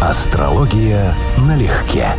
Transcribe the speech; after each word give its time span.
Астрология 0.00 1.12
налегке. 1.38 2.14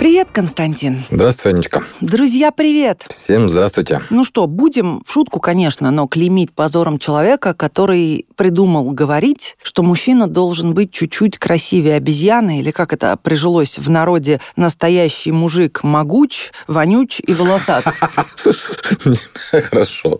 Привет, 0.00 0.28
Константин. 0.32 1.04
Здравствуй, 1.10 1.52
Анечка. 1.52 1.84
Друзья, 2.00 2.52
привет. 2.52 3.04
Всем 3.10 3.50
здравствуйте. 3.50 4.00
Ну 4.08 4.24
что, 4.24 4.46
будем 4.46 5.02
в 5.04 5.12
шутку, 5.12 5.40
конечно, 5.40 5.90
но 5.90 6.06
клеймить 6.06 6.54
позором 6.54 6.98
человека, 6.98 7.52
который 7.52 8.24
придумал 8.34 8.92
говорить, 8.92 9.58
что 9.62 9.82
мужчина 9.82 10.26
должен 10.26 10.72
быть 10.72 10.90
чуть-чуть 10.90 11.36
красивее 11.36 11.96
обезьяны, 11.96 12.60
или 12.60 12.70
как 12.70 12.94
это 12.94 13.14
прижилось 13.22 13.76
в 13.78 13.90
народе, 13.90 14.40
настоящий 14.56 15.32
мужик 15.32 15.82
могуч, 15.82 16.52
вонюч 16.66 17.20
и 17.20 17.34
волосат. 17.34 17.84
Хорошо. 19.50 20.18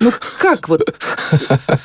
Ну 0.00 0.10
как 0.40 0.68
вот? 0.68 0.92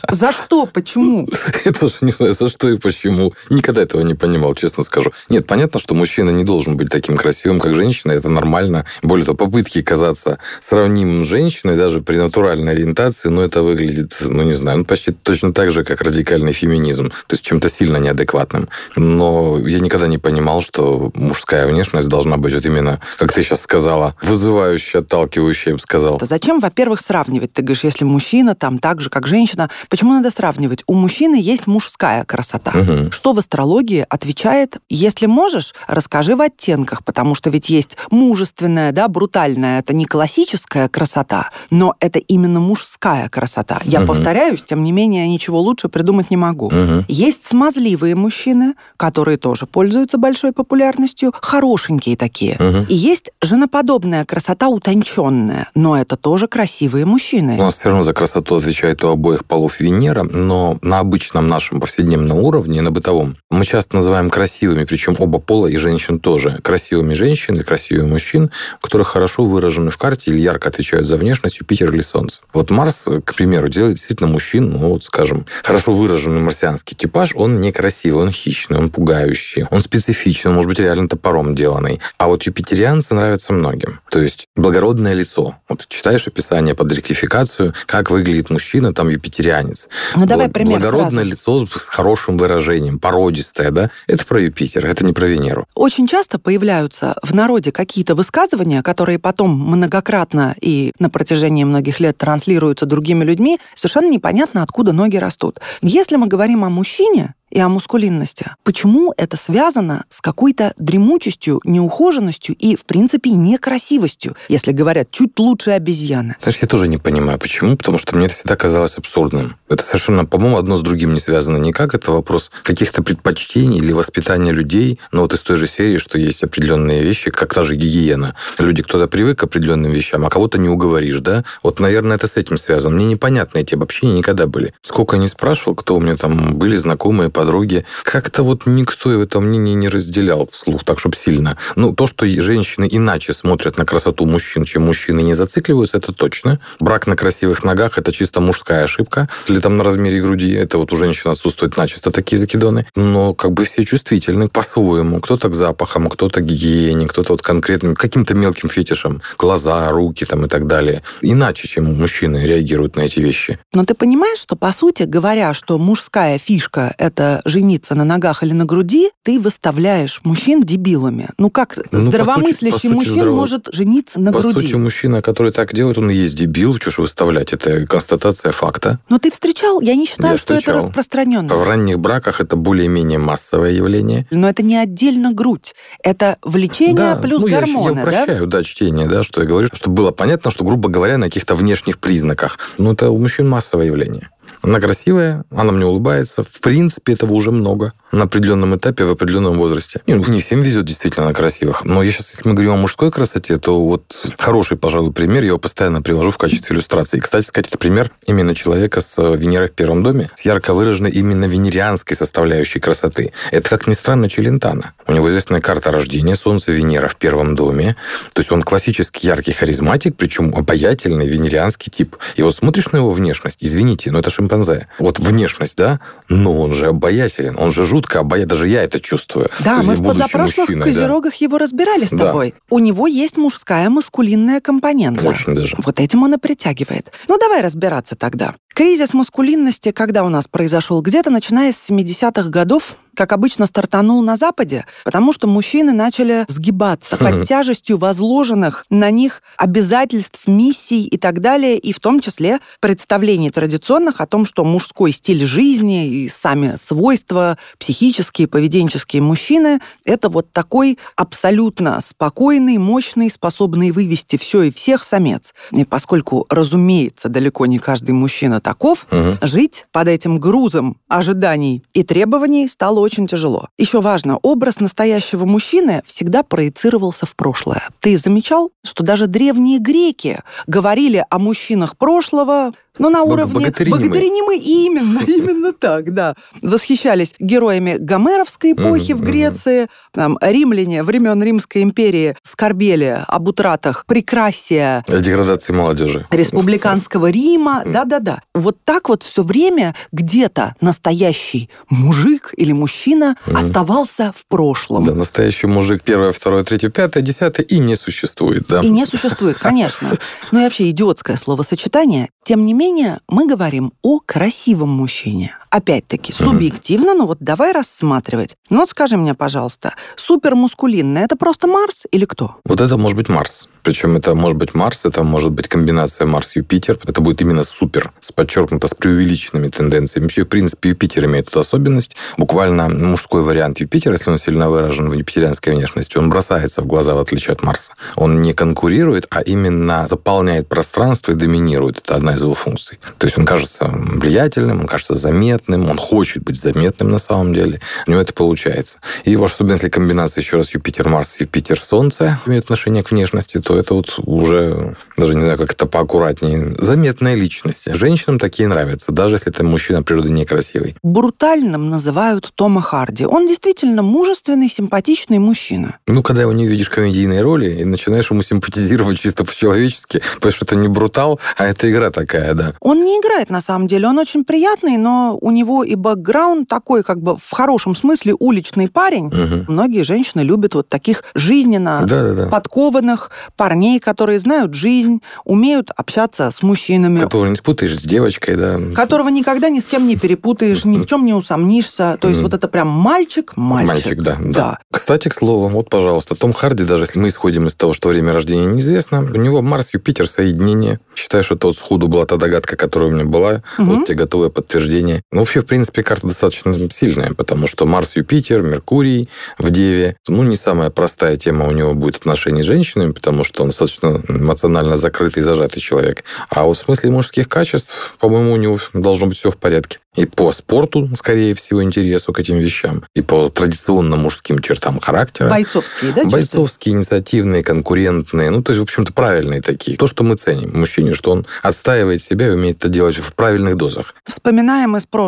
За 0.09 0.31
что? 0.31 0.66
Почему? 0.66 1.30
Я 1.63 1.73
тоже 1.73 1.98
не 2.02 2.12
знаю, 2.12 2.34
за 2.34 2.49
что 2.49 2.70
и 2.70 2.80
почему. 2.80 3.34
Никогда 3.52 3.84
этого 3.84 4.02
не 4.02 4.16
понимал, 4.16 4.55
честно 4.55 4.84
скажу. 4.84 5.12
Нет, 5.30 5.45
понятно, 5.45 5.80
что 5.80 5.93
мужчина 5.93 6.31
не 6.31 6.43
должен 6.43 6.75
быть 6.75 6.89
таким 6.89 7.16
красивым 7.16 7.34
красивым, 7.35 7.59
как 7.59 7.75
женщина, 7.75 8.13
это 8.13 8.30
нормально. 8.30 8.85
Более 9.03 9.25
того, 9.25 9.38
попытки 9.38 9.81
казаться 9.81 10.39
сравнимым 10.62 11.25
с 11.25 11.27
женщиной 11.27 11.75
даже 11.75 12.02
при 12.02 12.17
натуральной 12.17 12.71
ориентации, 12.71 13.30
ну, 13.30 13.41
это 13.41 13.61
выглядит, 13.61 14.13
ну, 14.21 14.44
не 14.44 14.53
знаю, 14.53 14.80
ну, 14.80 14.85
почти 14.85 15.11
точно 15.11 15.53
так 15.53 15.71
же, 15.71 15.84
как 15.84 16.02
радикальный 16.02 16.53
феминизм. 16.53 17.09
То 17.09 17.34
есть 17.34 17.44
чем-то 17.44 17.67
сильно 17.70 17.98
неадекватным. 17.98 18.70
Но 18.95 19.59
я 19.67 19.80
никогда 19.80 20.08
не 20.08 20.17
понимал, 20.17 20.61
что 20.61 21.11
мужская 21.13 21.67
внешность 21.67 22.08
должна 22.08 22.38
быть 22.38 22.53
вот 22.53 22.66
именно, 22.66 23.02
как 23.17 23.34
ты 23.34 23.44
сейчас 23.44 23.61
сказала, 23.61 24.16
вызывающая, 24.22 25.02
отталкивающая, 25.02 25.72
я 25.72 25.75
бы 25.75 25.81
сказал. 25.81 26.17
Да 26.17 26.25
зачем, 26.25 26.59
во-первых, 26.59 27.02
сравнивать? 27.02 27.52
Ты 27.52 27.63
говоришь, 27.63 27.83
если 27.83 28.05
мужчина 28.05 28.55
там 28.55 28.80
так 28.80 29.02
же, 29.02 29.09
как 29.09 29.27
женщина, 29.27 29.70
почему 29.89 30.13
надо 30.13 30.30
сравнивать? 30.30 30.83
У 30.88 30.94
мужчины 30.94 31.36
есть 31.36 31.67
мужская 31.67 32.23
красота. 32.23 32.72
Угу. 32.72 33.11
Что 33.11 33.33
в 33.33 33.39
астрологии 33.39 34.05
отвечает, 34.08 34.77
если 34.89 35.25
можешь, 35.25 35.73
расскажи 35.88 36.36
в 36.36 36.41
оттенках, 36.45 37.03
потому 37.03 37.25
потому 37.26 37.34
что 37.34 37.50
ведь 37.50 37.70
есть 37.70 37.98
мужественная, 38.12 38.92
да, 38.92 39.08
брутальная, 39.08 39.80
это 39.80 39.95
не 39.95 40.06
классическая 40.06 40.88
красота, 40.88 41.50
но 41.72 41.95
это 42.00 42.20
именно 42.20 42.59
мужская 42.59 43.30
красота. 43.30 43.80
Я 43.84 44.02
угу. 44.02 44.09
повторяюсь, 44.09 44.62
тем 44.62 44.84
не 44.84 44.92
менее, 44.92 45.28
ничего 45.28 45.59
лучше 45.59 45.90
придумать 45.90 46.30
не 46.30 46.38
могу. 46.38 46.68
Угу. 46.68 47.06
Есть 47.08 47.44
смазливые 47.48 48.14
мужчины, 48.14 48.76
которые 48.96 49.40
тоже 49.40 49.66
пользуются 49.66 50.20
большой 50.20 50.52
популярностью, 50.52 51.34
хорошенькие 51.42 52.16
такие. 52.16 52.58
Угу. 52.58 52.86
И 52.90 52.94
есть 52.94 53.31
женоподобная 53.42 54.23
красота 54.23 54.68
утонченная, 54.68 55.70
но 55.73 55.98
это 55.98 56.18
тоже 56.18 56.48
красивые 56.48 57.08
мужчины. 57.08 57.56
У 57.56 57.64
нас 57.64 57.73
все 57.73 57.90
равно 57.90 58.03
за 58.03 58.14
красоту 58.14 58.53
отвечает 58.53 59.03
у 59.03 59.08
обоих 59.08 59.46
полов 59.46 59.80
Венера, 59.80 60.22
но 60.22 60.78
на 60.84 61.00
обычном 61.00 61.48
нашем 61.48 61.80
повседневном 61.80 62.38
уровне, 62.38 62.84
на 62.84 62.92
бытовом, 62.92 63.38
мы 63.50 63.66
часто 63.66 63.96
называем 63.96 64.30
красивыми, 64.30 64.86
причем 64.86 65.16
оба 65.18 65.40
пола 65.40 65.66
и 65.66 65.78
женщин 65.78 66.20
тоже, 66.20 66.59
красивыми 66.62 67.14
женщин 67.16 67.55
и 67.59 67.63
красивых 67.63 68.05
мужчин, 68.05 68.52
которые 68.81 69.05
хорошо 69.05 69.45
выражены 69.45 69.91
в 69.91 69.97
карте 69.97 70.31
или 70.31 70.39
ярко 70.39 70.69
отвечают 70.69 71.08
за 71.08 71.17
внешность 71.17 71.59
Юпитер 71.59 71.94
или 71.94 72.02
Солнце. 72.02 72.41
Вот 72.53 72.69
Марс, 72.69 73.07
к 73.23 73.35
примеру, 73.35 73.69
делает 73.69 73.95
действительно 73.95 74.30
мужчин, 74.30 74.72
ну 74.72 74.89
вот, 74.89 75.03
скажем, 75.03 75.45
хорошо 75.63 75.94
выраженный 75.94 76.41
марсианский 76.41 76.95
типаж, 76.95 77.33
он 77.35 77.61
некрасивый, 77.61 78.23
он 78.23 78.31
хищный, 78.31 78.77
он 78.77 78.89
пугающий, 78.89 79.66
он 79.72 79.81
специфичный, 79.81 80.49
он 80.49 80.55
может 80.55 80.69
быть 80.69 80.80
реально 80.80 81.07
топором 81.07 81.55
деланный. 81.55 81.99
А 82.17 82.27
вот 82.27 82.44
юпитерианцы 82.44 83.13
нравятся 83.13 83.53
многим. 83.53 84.00
То 84.09 84.19
есть 84.19 84.47
благородное 84.55 85.13
лицо. 85.13 85.55
Вот 85.69 85.85
читаешь 85.88 86.27
описание 86.27 86.75
под 86.75 86.91
ректификацию, 86.91 87.73
как 87.85 88.11
выглядит 88.11 88.50
мужчина, 88.50 88.94
там 88.94 89.09
юпитерианец. 89.09 89.89
Ну 90.16 90.25
давай 90.25 90.50
пример 90.50 90.79
Благородное 90.79 91.09
сразу. 91.09 91.29
лицо 91.29 91.66
с 91.66 91.89
хорошим 91.89 92.38
выражением, 92.38 93.00
породистое, 93.00 93.72
да? 93.72 93.91
Это 94.07 94.25
про 94.25 94.41
Юпитер, 94.41 94.85
это 94.85 95.05
не 95.05 95.13
про 95.13 95.27
Венеру. 95.27 95.66
Очень 95.75 96.07
часто 96.07 96.39
появляются 96.39 97.05
появляются 97.06 97.16
в 97.22 97.34
народе 97.34 97.72
какие-то 97.72 98.16
высказывания, 98.16 98.81
которые 98.81 99.19
потом 99.19 99.52
многократно 99.52 100.56
и 100.62 100.91
на 101.00 101.09
протяжении 101.09 101.63
многих 101.63 102.00
лет 102.00 102.18
транслируются 102.18 102.85
другими 102.85 103.24
людьми, 103.24 103.59
совершенно 103.75 104.09
непонятно, 104.09 104.63
откуда 104.63 104.94
ноги 104.94 105.18
растут. 105.18 105.59
Если 105.81 106.16
мы 106.16 106.28
говорим 106.28 106.63
о 106.63 106.69
мужчине, 106.69 107.34
и 107.51 107.59
о 107.59 107.69
мускулинности. 107.69 108.51
Почему 108.63 109.13
это 109.17 109.38
связано 109.38 110.06
с 110.09 110.22
какой-то 110.22 110.73
дремучестью, 110.78 111.61
неухоженностью 111.63 112.56
и, 112.56 112.75
в 112.75 112.85
принципе, 112.85 113.31
некрасивостью, 113.31 114.35
если 114.50 114.72
говорят 114.72 115.11
чуть 115.11 115.38
лучше 115.39 115.72
обезьяны? 115.72 116.35
Знаешь, 116.41 116.59
я 116.61 116.67
тоже 116.67 116.88
не 116.88 116.97
понимаю, 116.97 117.39
почему, 117.39 117.78
потому 117.78 117.97
что 117.97 118.16
мне 118.16 118.25
это 118.25 118.35
всегда 118.35 118.55
казалось 118.55 118.97
абсурдным. 118.97 119.55
Это 119.69 119.84
совершенно, 119.84 120.25
по-моему, 120.25 120.57
одно 120.57 120.78
с 120.78 120.81
другим 120.81 121.13
не 121.13 121.19
связано 121.19 121.57
никак. 121.57 121.94
Это 121.94 122.11
вопрос 122.11 122.51
каких-то 122.63 123.03
предпочтений 123.03 123.78
или 123.79 123.94
воспитания 123.94 124.51
людей. 124.51 125.00
Но 125.11 125.22
вот 125.22 125.34
из 125.34 125.41
той 125.41 125.57
же 125.57 125.67
серии, 125.67 125.97
что 125.97 126.17
есть 126.17 126.44
определенные 126.44 127.03
вещи, 127.03 127.31
как 127.31 127.53
та 127.53 127.63
же 127.63 127.75
гигиена. 127.75 128.35
Люди, 128.57 128.84
кто-то 128.84 129.07
привык 129.07 129.39
к 129.39 129.44
определенным 129.44 129.91
вещам, 129.91 130.25
а 130.25 130.29
кого-то 130.29 130.57
не 130.57 130.69
уговоришь, 130.69 131.19
да? 131.19 131.44
Вот, 131.63 131.79
наверное, 131.79 132.17
это 132.17 132.28
с 132.28 132.38
этим 132.38 132.57
связано. 132.57 132.95
Мне 132.95 133.05
непонятно 133.05 133.59
эти 133.59 133.75
обобщения 133.75 134.13
никогда 134.13 134.47
были. 134.47 134.73
Сколько 134.81 135.17
не 135.17 135.28
спрашивал, 135.28 135.75
кто 135.75 135.95
у 135.95 136.00
меня 136.00 136.17
там 136.17 136.55
были 136.55 136.75
знакомые, 136.75 137.29
подруги. 137.35 137.85
Как-то 138.03 138.44
вот 138.44 138.66
никто 138.66 139.22
это 139.22 139.41
мнение 139.41 139.75
не 139.75 139.90
разделял 139.90 140.47
вслух, 140.50 140.85
так, 140.85 141.00
чтобы 141.00 141.18
сильно. 141.18 141.57
Ну, 141.75 141.94
то, 141.94 142.07
что 142.07 142.25
женщины 142.25 142.88
иначе 142.90 143.34
смотрят 143.34 143.78
на 143.78 143.85
красоту 143.85 144.25
мужчин, 144.25 144.63
чем 144.63 144.84
мужчины 144.84 145.22
не 145.22 145.34
зацикливаются, 145.34 145.97
это 145.97 146.13
точно. 146.13 146.59
Брак 146.79 147.07
на 147.07 147.16
красивых 147.18 147.63
ногах– 147.63 147.97
это 147.97 148.13
чисто 148.13 148.40
мужская 148.40 148.85
ошибка. 148.85 149.28
Или 149.47 149.59
там 149.59 149.78
на 149.78 149.84
размере 149.84 150.22
груди, 150.22 150.53
это 150.53 150.78
вот 150.78 150.94
у 150.94 150.96
женщин 150.96 151.29
отсутствуют 151.29 151.78
начисто 151.78 152.12
такие 152.12 152.40
закидоны. 152.40 152.88
Но 152.96 153.34
как 153.34 153.52
бы 153.52 153.66
все 153.66 153.84
чувствительны 153.84 154.47
по-своему. 154.47 155.19
Кто-то 155.19 155.50
к 155.50 155.56
запахам, 155.56 156.09
кто-то 156.09 156.40
к 156.40 156.46
гигиене, 156.46 157.07
кто-то 157.07 157.34
вот 157.34 157.41
конкретным, 157.41 157.96
каким-то 157.96 158.34
мелким 158.34 158.69
фетишам. 158.69 159.22
Глаза, 159.38 159.91
руки 159.91 160.25
там 160.25 160.46
и 160.46 160.47
так 160.47 160.67
далее. 160.67 161.03
Иначе, 161.22 161.67
чем 161.67 161.94
мужчины 161.94 162.46
реагируют 162.46 162.96
на 162.96 163.02
эти 163.02 163.19
вещи. 163.19 163.59
Но 163.73 163.84
ты 163.84 163.94
понимаешь, 163.94 164.40
что, 164.40 164.56
по 164.56 164.72
сути, 164.72 165.03
говоря, 165.03 165.53
что 165.53 165.78
мужская 165.78 166.38
фишка– 166.38 166.96
это 166.97 167.25
жениться 167.46 167.96
на 167.96 168.03
ногах 168.06 168.44
или 168.44 168.53
на 168.53 168.66
груди, 168.66 169.09
ты 169.24 169.40
выставляешь 169.40 170.22
мужчин 170.24 170.63
дебилами. 170.63 171.30
Ну 171.38 171.50
как 171.50 171.78
Ну, 171.91 172.00
здравомыслящий 172.00 172.72
по 172.72 172.78
сути- 172.80 172.88
по 172.88 172.94
сути, 172.94 172.94
мужчин 172.94 173.13
здраво- 173.22 173.36
может 173.36 173.69
жениться 173.72 174.19
на 174.19 174.31
По 174.34 174.40
груди? 174.41 174.59
сути, 174.68 174.74
мужчина, 174.75 175.22
который 175.22 175.52
так 175.52 175.74
делает, 175.74 175.97
он 175.97 176.09
и 176.09 176.16
есть 176.16 176.35
дебил. 176.35 176.75
Что 176.78 176.91
ж 176.91 176.97
выставлять? 177.00 177.53
Это 177.53 177.85
констатация 177.88 178.52
факта. 178.52 179.00
Но 179.09 179.18
ты 179.19 179.31
встречал? 179.31 179.81
Я 179.81 179.96
не 179.96 180.06
считаю, 180.06 180.34
Я 180.34 180.38
что 180.38 180.53
это 180.53 180.62
встречал. 180.62 180.81
распространенно. 180.85 181.56
В 181.56 181.64
ранних 181.64 182.00
браках 182.00 182.41
это 182.41 182.56
более-менее 182.56 183.19
массовое 183.19 183.72
явление. 183.72 184.28
Но 184.31 184.47
это 184.50 184.64
не 184.64 184.78
отдельно 184.78 185.31
грудь. 185.31 185.74
Это 186.03 186.38
влечение 186.44 186.96
Да, 186.96 187.16
плюс 187.16 187.41
ну, 187.41 187.47
я 187.47 187.59
гормоны, 187.62 187.90
я, 187.90 187.94
да? 187.96 188.02
упрощаю, 188.02 188.47
да? 188.47 188.64
чтение, 188.64 189.08
да, 189.08 189.24
что 189.24 189.41
я 189.41 189.47
говорю, 189.47 189.69
чтобы 189.74 189.96
было 189.96 190.12
понятно, 190.12 190.52
что, 190.52 190.64
грубо 190.64 190.90
говоря, 190.90 191.18
на 191.18 191.28
каких-то 191.28 191.56
внешних 191.56 192.00
признаках. 192.00 192.58
Но 192.78 192.94
это 192.94 193.09
у 193.09 193.18
мужчин 193.18 193.47
массовое 193.47 193.85
явление. 193.88 194.30
Она 194.66 194.80
красивая, 194.80 195.46
она 195.52 195.72
мне 195.72 195.86
улыбается. 195.86 196.44
В 196.44 196.59
принципе, 196.59 197.14
этого 197.14 197.34
уже 197.34 197.52
много 197.52 197.94
на 198.12 198.24
определенном 198.24 198.76
этапе, 198.76 199.03
в 199.03 199.12
определенном 199.12 199.58
возрасте. 199.58 200.02
Не, 200.08 200.16
ну, 200.16 200.26
не 200.28 200.40
всем 200.40 200.62
везет 200.62 200.86
действительно 200.86 201.28
на 201.28 201.34
красивых. 201.34 201.86
Но 201.86 202.02
я 202.02 202.12
сейчас, 202.12 202.31
если 202.31 202.48
мы 202.48 202.56
говорим 202.56 202.74
о 202.74 202.78
мужской 202.78 203.12
красоте, 203.12 203.58
то 203.58 203.84
вот 203.84 204.34
хороший, 204.40 204.78
пожалуй, 204.78 205.12
пример, 205.12 205.44
я 205.44 205.50
его 205.50 205.59
постоянно 205.59 206.02
привожу 206.02 206.31
в 206.31 206.38
качестве 206.38 206.76
иллюстрации. 206.76 207.18
И, 207.18 207.20
кстати 207.20 207.46
сказать, 207.46 207.68
это 207.68 207.78
пример 207.78 208.12
именно 208.26 208.56
человека 208.56 209.02
с 209.02 209.20
э, 209.20 209.36
Венерой 209.36 209.68
в 209.68 209.74
первом 209.74 210.02
доме, 210.02 210.31
с 210.34 210.46
ярко 210.46 210.74
выраженной 210.74 211.12
именно 211.12 211.46
венерианской 211.46 212.16
составляющей 212.16 212.80
красоты. 212.80 213.34
Это, 213.52 213.70
как 213.70 213.86
ни 213.86 213.94
странно, 213.94 214.30
Челентано. 214.30 214.94
У 215.08 215.14
него 215.14 215.30
известная 215.30 215.62
карта 215.62 215.92
рождения, 215.92 216.36
Солнце, 216.36 216.72
Венера 216.72 217.09
в 217.09 217.18
первом 217.18 217.56
доме. 217.56 217.96
То 218.34 218.40
есть 218.40 218.52
он 218.52 218.64
классический 218.64 219.28
яркий 219.28 219.52
харизматик, 219.52 220.16
причем 220.16 220.56
обаятельный 220.56 221.28
венерианский 221.28 221.92
тип. 221.92 222.16
И 222.36 222.42
вот 222.42 222.56
смотришь 222.56 222.92
на 222.92 222.97
его 222.97 223.12
внешность, 223.12 223.59
извините, 223.62 224.12
но 224.12 224.20
это 224.20 224.30
шимпанзе. 224.30 224.54
Вот 224.99 225.19
внешность, 225.19 225.77
да, 225.77 225.99
но 226.29 226.61
он 226.61 226.73
же 226.73 226.87
обаятелен, 226.87 227.55
он 227.57 227.72
же 227.72 227.85
жутко 227.85 228.19
обаятелен. 228.19 228.49
Даже 228.49 228.67
я 228.67 228.84
это 228.84 228.99
чувствую. 228.99 229.49
Да, 229.59 229.78
мы 229.84 229.96
в 229.96 230.02
будучи 230.02 230.22
позапрошлых 230.22 230.69
мужчиной, 230.69 230.85
да. 230.85 230.91
козерогах 230.91 231.35
его 231.35 231.57
разбирали 231.57 232.05
с 232.05 232.11
Да. 232.11 232.28
тобой. 232.28 232.53
У 232.69 232.79
него 232.79 233.07
есть 233.07 233.37
мужская 233.37 233.90
маскулинная 233.90 234.61
компонента. 234.61 235.28
Очень 235.28 235.55
даже. 235.55 235.75
Вот 235.84 235.99
этим 235.99 236.23
он 236.23 236.34
и 236.34 236.37
притягивает. 236.37 237.11
Ну, 237.28 237.37
давай 237.37 237.61
разбираться 237.61 238.16
тогда. 238.16 238.55
Кризис 238.73 239.13
маскулинности, 239.13 239.91
когда 239.91 240.23
у 240.25 240.29
нас 240.29 240.47
произошел? 240.47 241.01
Где-то 241.01 241.29
начиная 241.29 241.72
с 241.72 241.90
70-х 241.90 242.49
годов, 242.49 242.96
как 243.16 243.32
обычно, 243.32 243.66
стартанул 243.66 244.22
на 244.22 244.35
Западе, 244.35 244.85
потому 245.03 245.34
что 245.34 245.47
мужчины 245.47 245.91
начали 245.94 246.46
сгибаться 246.47 247.17
под 247.17 247.47
тяжестью 247.47 247.97
возложенных 247.97 248.85
на 248.90 249.09
них 249.09 249.41
обязательств, 249.58 250.47
миссий 250.47 251.06
и 251.06 251.17
так 251.17 251.41
далее, 251.41 251.78
и 251.78 251.91
в 251.94 252.00
том 252.00 252.20
числе 252.20 252.59
представлений 252.79 253.50
традиционных 253.52 254.22
о 254.22 254.28
том, 254.28 254.46
что 254.46 254.64
мужской 254.64 255.12
стиль 255.12 255.46
жизни 255.46 256.08
и 256.08 256.29
сами 256.29 256.75
свойства 256.75 257.58
психические, 257.79 258.48
поведенческие 258.48 259.22
мужчины– 259.22 259.79
это 260.06 260.29
вот 260.29 260.51
такой 260.51 260.98
абсолютно 261.15 262.00
спокойный, 262.01 262.77
мощный, 262.77 263.29
способный 263.29 263.91
вывести 263.91 264.38
все 264.38 264.63
и 264.63 264.72
всех 264.72 265.03
самец. 265.03 265.53
И 265.72 265.86
поскольку, 265.86 266.46
разумеется, 266.50 267.29
далеко 267.29 267.65
не 267.65 267.79
каждый 267.79 268.12
мужчина 268.12 268.62
таков, 268.62 269.08
угу. 269.12 269.38
жить 269.41 269.86
под 269.91 270.08
этим 270.08 270.39
грузом 270.39 270.98
ожиданий 271.08 271.84
и 271.94 272.03
требований 272.03 272.68
стало 272.68 273.00
очень 273.05 273.27
тяжело. 273.27 273.69
Еще 273.77 274.01
важно, 274.01 274.38
образ 274.41 274.79
настоящего 274.79 275.46
мужчины 275.46 276.01
всегда 276.05 276.43
проецировался 276.43 277.25
в 277.25 277.36
прошлое. 277.36 277.84
Ты 278.01 278.17
замечал, 278.17 278.72
что 278.84 279.03
даже 279.03 279.27
древние 279.27 279.79
греки 279.79 280.41
говорили 280.67 281.25
о 281.29 281.39
мужчинах 281.39 281.98
прошлого 281.98 282.74
ну, 282.98 283.10
на 283.10 283.24
уровне... 283.24 283.53
Богатыри, 283.53 283.92
богатыри 283.92 284.30
не 284.30 284.42
мы. 284.42 284.58
Именно, 284.58 285.20
именно 285.27 285.74
так, 285.74 286.13
да. 286.13 286.36
Восхищались 286.62 287.34
героями 287.39 287.98
гомеровской 287.98 288.74
эпохи 288.74 289.13
в 289.13 289.22
Греции. 289.22 289.88
Там, 290.13 290.38
римляне 290.42 291.03
времен 291.03 291.42
Римской 291.44 291.82
империи 291.82 292.36
скорбели 292.44 293.24
об 293.27 293.48
утратах 293.48 294.06
прекрасия. 294.06 295.03
О 295.08 295.20
деградации 295.20 295.74
молодежи. 295.74 296.25
Республиканского 296.32 297.30
Рима. 297.30 297.84
Да-да-да. 297.86 298.42
Вот 298.53 298.77
так 298.84 299.10
вот 299.10 299.24
все 299.24 299.44
время 299.44 299.96
где-то 300.12 300.75
настоящий 300.82 301.70
мужик 301.89 302.53
или 302.56 302.72
мужчина 302.72 303.36
оставался 303.53 304.32
в 304.36 304.46
прошлом. 304.48 305.06
Да, 305.06 305.13
настоящий 305.13 305.68
мужик 305.68 306.03
первое, 306.03 306.32
второе, 306.32 306.63
третье, 306.63 306.89
пятое, 306.89 307.24
десятое 307.24 307.65
и 307.65 307.80
не 307.80 307.96
существует, 307.96 308.65
да. 308.68 308.82
И 308.82 308.89
не 308.89 309.06
существует, 309.06 309.58
конечно. 309.58 310.18
Ну 310.51 310.60
и 310.60 310.63
вообще 310.63 310.89
идиотское 310.89 311.36
словосочетание. 311.38 312.30
Тем 312.44 312.65
не 312.65 312.74
менее, 312.74 312.85
менее, 312.86 313.20
мы 313.27 313.48
говорим 313.48 313.93
о 314.03 314.20
красивом 314.20 314.89
мужчине. 314.89 315.58
Опять-таки, 315.75 316.31
субъективно, 316.31 317.13
но 317.13 317.27
вот 317.27 317.39
давай 317.41 317.74
рассматривать. 317.74 318.55
Ну 318.69 318.77
вот 318.77 318.89
скажи 318.89 319.17
мне, 319.17 319.33
пожалуйста, 319.33 319.93
супермускулинный– 320.15 321.22
это 321.24 321.36
просто 321.36 321.67
Марс 321.67 322.05
или 322.12 322.24
кто? 322.24 322.55
Вот 322.63 322.79
это 322.79 322.95
может 322.95 323.17
быть 323.17 323.27
Марс. 323.27 323.67
Причем 323.83 324.15
это 324.15 324.33
может 324.36 324.57
быть 324.57 324.74
Марс, 324.74 325.05
это 325.05 325.24
может 325.24 325.51
быть 325.51 325.67
комбинация 325.67 326.25
Марс-Юпитер. 326.25 326.98
Это 327.05 327.19
будет 327.22 327.41
именно 327.41 327.63
супер, 327.63 328.13
с 328.22 328.31
подчеркнуто, 328.31 328.88
с 328.88 328.93
преувеличенными 328.93 329.67
тенденциями. 329.67 330.24
Вообще, 330.24 330.43
в 330.43 330.48
принципе, 330.48 330.89
Юпитер 330.89 331.25
имеет 331.25 331.50
эту 331.50 331.60
особенность. 331.60 332.15
Буквально 332.38 332.89
мужской 332.89 333.43
вариант 333.43 333.81
Юпитера, 333.81 334.13
если 334.13 334.31
он 334.31 334.38
сильно 334.38 334.72
выражен 334.72 335.10
в 335.10 335.13
юпитерианской 335.13 335.75
внешности, 335.75 336.17
он 336.17 336.29
бросается 336.29 336.81
в 336.81 336.88
глаза, 336.88 337.13
в 337.13 337.19
отличие 337.19 337.51
от 337.51 337.62
Марса. 337.63 337.93
Он 338.15 338.41
не 338.41 338.53
конкурирует, 338.53 339.27
а 339.29 339.41
именно 339.41 340.07
заполняет 340.07 340.67
пространство 340.67 341.33
и 341.33 341.36
доминирует. 341.36 341.98
Это 341.98 342.15
одна 342.15 342.33
из 342.33 342.41
его 342.41 342.53
функций. 342.53 342.98
То 343.17 343.25
есть 343.25 343.38
он 343.38 343.45
кажется 343.45 343.91
влиятельным, 343.93 344.79
он 344.79 344.88
кажется 344.88 345.13
заметным, 345.13 345.64
он 345.67 345.98
хочет 345.98 346.44
быть 346.44 346.62
заметным 346.62 347.10
на 347.12 347.17
самом 347.17 347.53
деле. 347.53 347.82
У 348.08 348.12
него 348.12 348.22
это 348.22 348.34
получается. 348.34 349.00
И 349.24 349.36
особенно 349.36 349.74
если 349.74 349.89
комбинация 349.89 350.41
еще 350.41 350.58
раз 350.58 350.74
Юпитер-Марс, 350.74 351.38
Юпитер-Солнце 351.39 352.39
имеет 352.46 352.65
отношение 352.65 353.03
к 353.03 353.12
внешности, 353.12 353.60
то 353.60 353.77
это 353.77 353.94
вот 353.94 354.20
уже, 354.20 354.96
даже 355.17 355.36
не 355.36 355.41
знаю, 355.41 355.58
как 355.58 355.74
это 355.74 355.86
поаккуратнее, 355.86 356.75
заметная 356.79 357.36
личность. 357.36 357.88
Женщинам 357.94 358.39
такие 358.39 358.67
нравятся, 358.67 359.12
даже 359.12 359.36
если 359.36 359.51
это 359.51 359.63
мужчина 359.63 360.03
природы 360.03 360.29
некрасивый. 360.29 360.96
Брутальным 361.03 361.89
называют 361.89 362.51
Тома 362.56 362.82
Харди. 362.82 363.25
Он 363.25 363.48
действительно 363.48 364.01
мужественный, 364.01 364.70
симпатичный 364.70 365.39
мужчина. 365.39 365.98
Ну, 366.08 366.24
когда 366.24 366.41
его 366.41 366.53
не 366.53 366.68
видишь 366.68 366.89
комедийной 366.89 367.41
роли 367.41 367.82
и 367.82 367.86
начинаешь 367.86 368.29
ему 368.32 368.41
симпатизировать 368.41 369.20
чисто 369.20 369.46
по-человечески, 369.46 370.22
потому 370.36 370.51
что 370.51 370.65
это 370.65 370.75
не 370.75 370.88
брутал, 370.88 371.39
а 371.58 371.65
это 371.65 371.89
игра 371.89 372.12
такая, 372.12 372.53
да. 372.53 372.74
Он 372.79 373.03
не 373.03 373.20
играет, 373.20 373.50
на 373.50 373.62
самом 373.62 373.88
деле. 373.88 374.08
Он 374.08 374.18
очень 374.18 374.44
приятный, 374.44 374.98
но 374.98 375.38
у 375.39 375.51
него 375.55 375.84
и 375.84 375.96
бэкграунд 375.96 376.67
такой, 376.67 377.03
как 377.03 377.22
бы 377.22 377.36
в 377.38 377.51
хорошем 377.51 377.96
смысле, 377.96 378.36
уличный 378.38 378.89
парень. 378.89 379.27
Угу. 379.27 379.72
Многие 379.72 380.03
женщины 380.03 380.41
любят 380.41 380.75
вот 380.75 380.89
таких 380.89 381.24
жизненно 381.34 382.05
да, 382.07 382.24
да, 382.24 382.34
да. 382.34 382.48
подкованных, 382.48 383.31
парней, 383.57 384.00
которые 384.00 384.39
знают 384.39 384.74
жизнь, 384.74 385.22
умеют 385.43 385.89
общаться 385.96 386.51
с 386.51 386.62
мужчинами. 386.62 387.19
Которого 387.19 387.50
не 387.50 387.55
спутаешь 387.55 387.98
с 387.98 388.03
девочкой, 388.03 388.55
да. 388.55 388.79
Которого 388.93 389.29
никогда 389.29 389.69
ни 389.69 389.79
с 389.79 389.86
кем 389.86 390.07
не 390.07 390.15
перепутаешь, 390.15 390.86
ни 390.86 391.00
в 391.00 391.05
чем 391.07 391.25
не 391.25 391.34
усомнишься. 391.34 392.17
То 392.22 392.29
есть 392.29 392.41
вот 392.41 392.53
это 392.53 392.67
прям 392.67 392.88
мальчик, 392.89 393.53
мальчик. 393.55 393.88
Мальчик, 393.88 394.22
да, 394.22 394.38
да. 394.39 394.51
да. 394.51 394.79
Кстати, 394.91 395.29
к 395.29 395.34
слову, 395.34 395.69
вот, 395.69 395.89
пожалуйста, 395.89 396.36
Том 396.36 396.53
Харди, 396.53 396.84
даже 396.84 397.03
если 397.03 397.19
мы 397.19 397.29
исходим 397.29 397.67
из 397.67 397.75
того, 397.75 397.93
что 397.93 398.10
время 398.10 398.34
рождения 398.34 398.65
неизвестно, 398.65 399.19
у 399.22 399.38
него 399.38 399.62
Марс-Юпитер 399.62 400.27
соединение. 400.27 401.00
Считаю, 401.15 401.43
что 401.43 401.55
тот 401.55 401.77
сходу 401.77 402.08
была 402.08 402.25
та 402.25 402.38
догадка, 402.38 402.75
которая 402.75 403.10
у 403.10 403.13
меня 403.13 403.25
была. 403.25 403.63
Угу. 403.77 403.86
Вот 403.86 404.05
тебе 404.05 404.17
готовое 404.17 404.50
подтверждение. 404.50 405.22
Ну, 405.36 405.41
вообще, 405.41 405.60
в 405.60 405.65
принципе, 405.65 406.01
карта 406.01 406.27
достаточно 406.27 406.74
сильная, 406.89 407.34
потому 407.34 407.67
что 407.67 407.86
Марс-Юпитер, 407.86 408.62
Меркурий 408.62 409.27
в 409.58 409.70
Деве. 409.70 410.15
Ну, 410.29 410.43
не 410.43 410.55
самая 410.55 410.89
простая 410.89 411.36
тема 411.36 411.67
у 411.67 411.72
него 411.72 411.93
будет 411.93 412.15
отношения 412.15 412.63
с 412.63 412.67
женщинами, 412.67 413.12
потому 413.12 413.43
что 413.43 413.63
он 413.63 413.70
достаточно 413.70 414.22
эмоционально 414.29 414.96
закрытый 414.96 415.41
и 415.41 415.43
зажатый 415.43 415.82
человек. 415.82 416.24
А 416.50 416.65
в 416.65 416.74
смысле 416.74 417.12
мужских 417.12 417.50
качеств, 417.50 418.15
по-моему, 418.17 418.53
у 418.53 418.55
него 418.55 418.79
должно 418.93 419.27
быть 419.27 419.38
все 419.38 419.51
в 419.51 419.58
порядке. 419.58 420.00
И 420.15 420.25
по 420.25 420.53
спорту, 420.53 421.10
скорее 421.17 421.53
всего, 421.55 421.84
интересу 421.84 422.32
к 422.32 422.39
этим 422.39 422.58
вещам, 422.58 423.03
и 423.13 423.22
по 423.22 423.50
традиционно 423.50 424.15
мужским 424.15 424.60
чертам 424.60 425.01
характера. 425.01 425.50
Бойцовские, 425.50 426.13
да? 426.13 426.24
Бойцовские, 426.24 426.96
инициативные, 426.96 427.63
конкурентные. 427.63 428.50
Ну, 428.50 428.63
то 428.63 428.72
есть, 428.72 428.79
в 428.79 428.84
общем-то, 428.84 429.12
правильные 429.12 429.62
такие. 429.62 429.98
То, 429.98 430.08
что 430.08 430.24
мы 430.24 430.38
ценим 430.38 430.72
мужчине, 430.79 431.13
что 431.13 431.32
он 431.32 431.46
отстаивает 431.62 432.22
себя 432.22 432.48
и 432.48 432.51
умеет 432.51 432.77
это 432.77 432.88
делать 432.88 433.17
в 433.17 433.34
правильных 433.34 433.75
дозах. 433.75 434.15
Вспоминаем 434.25 434.96
из 434.96 435.05
прошлого, 435.05 435.25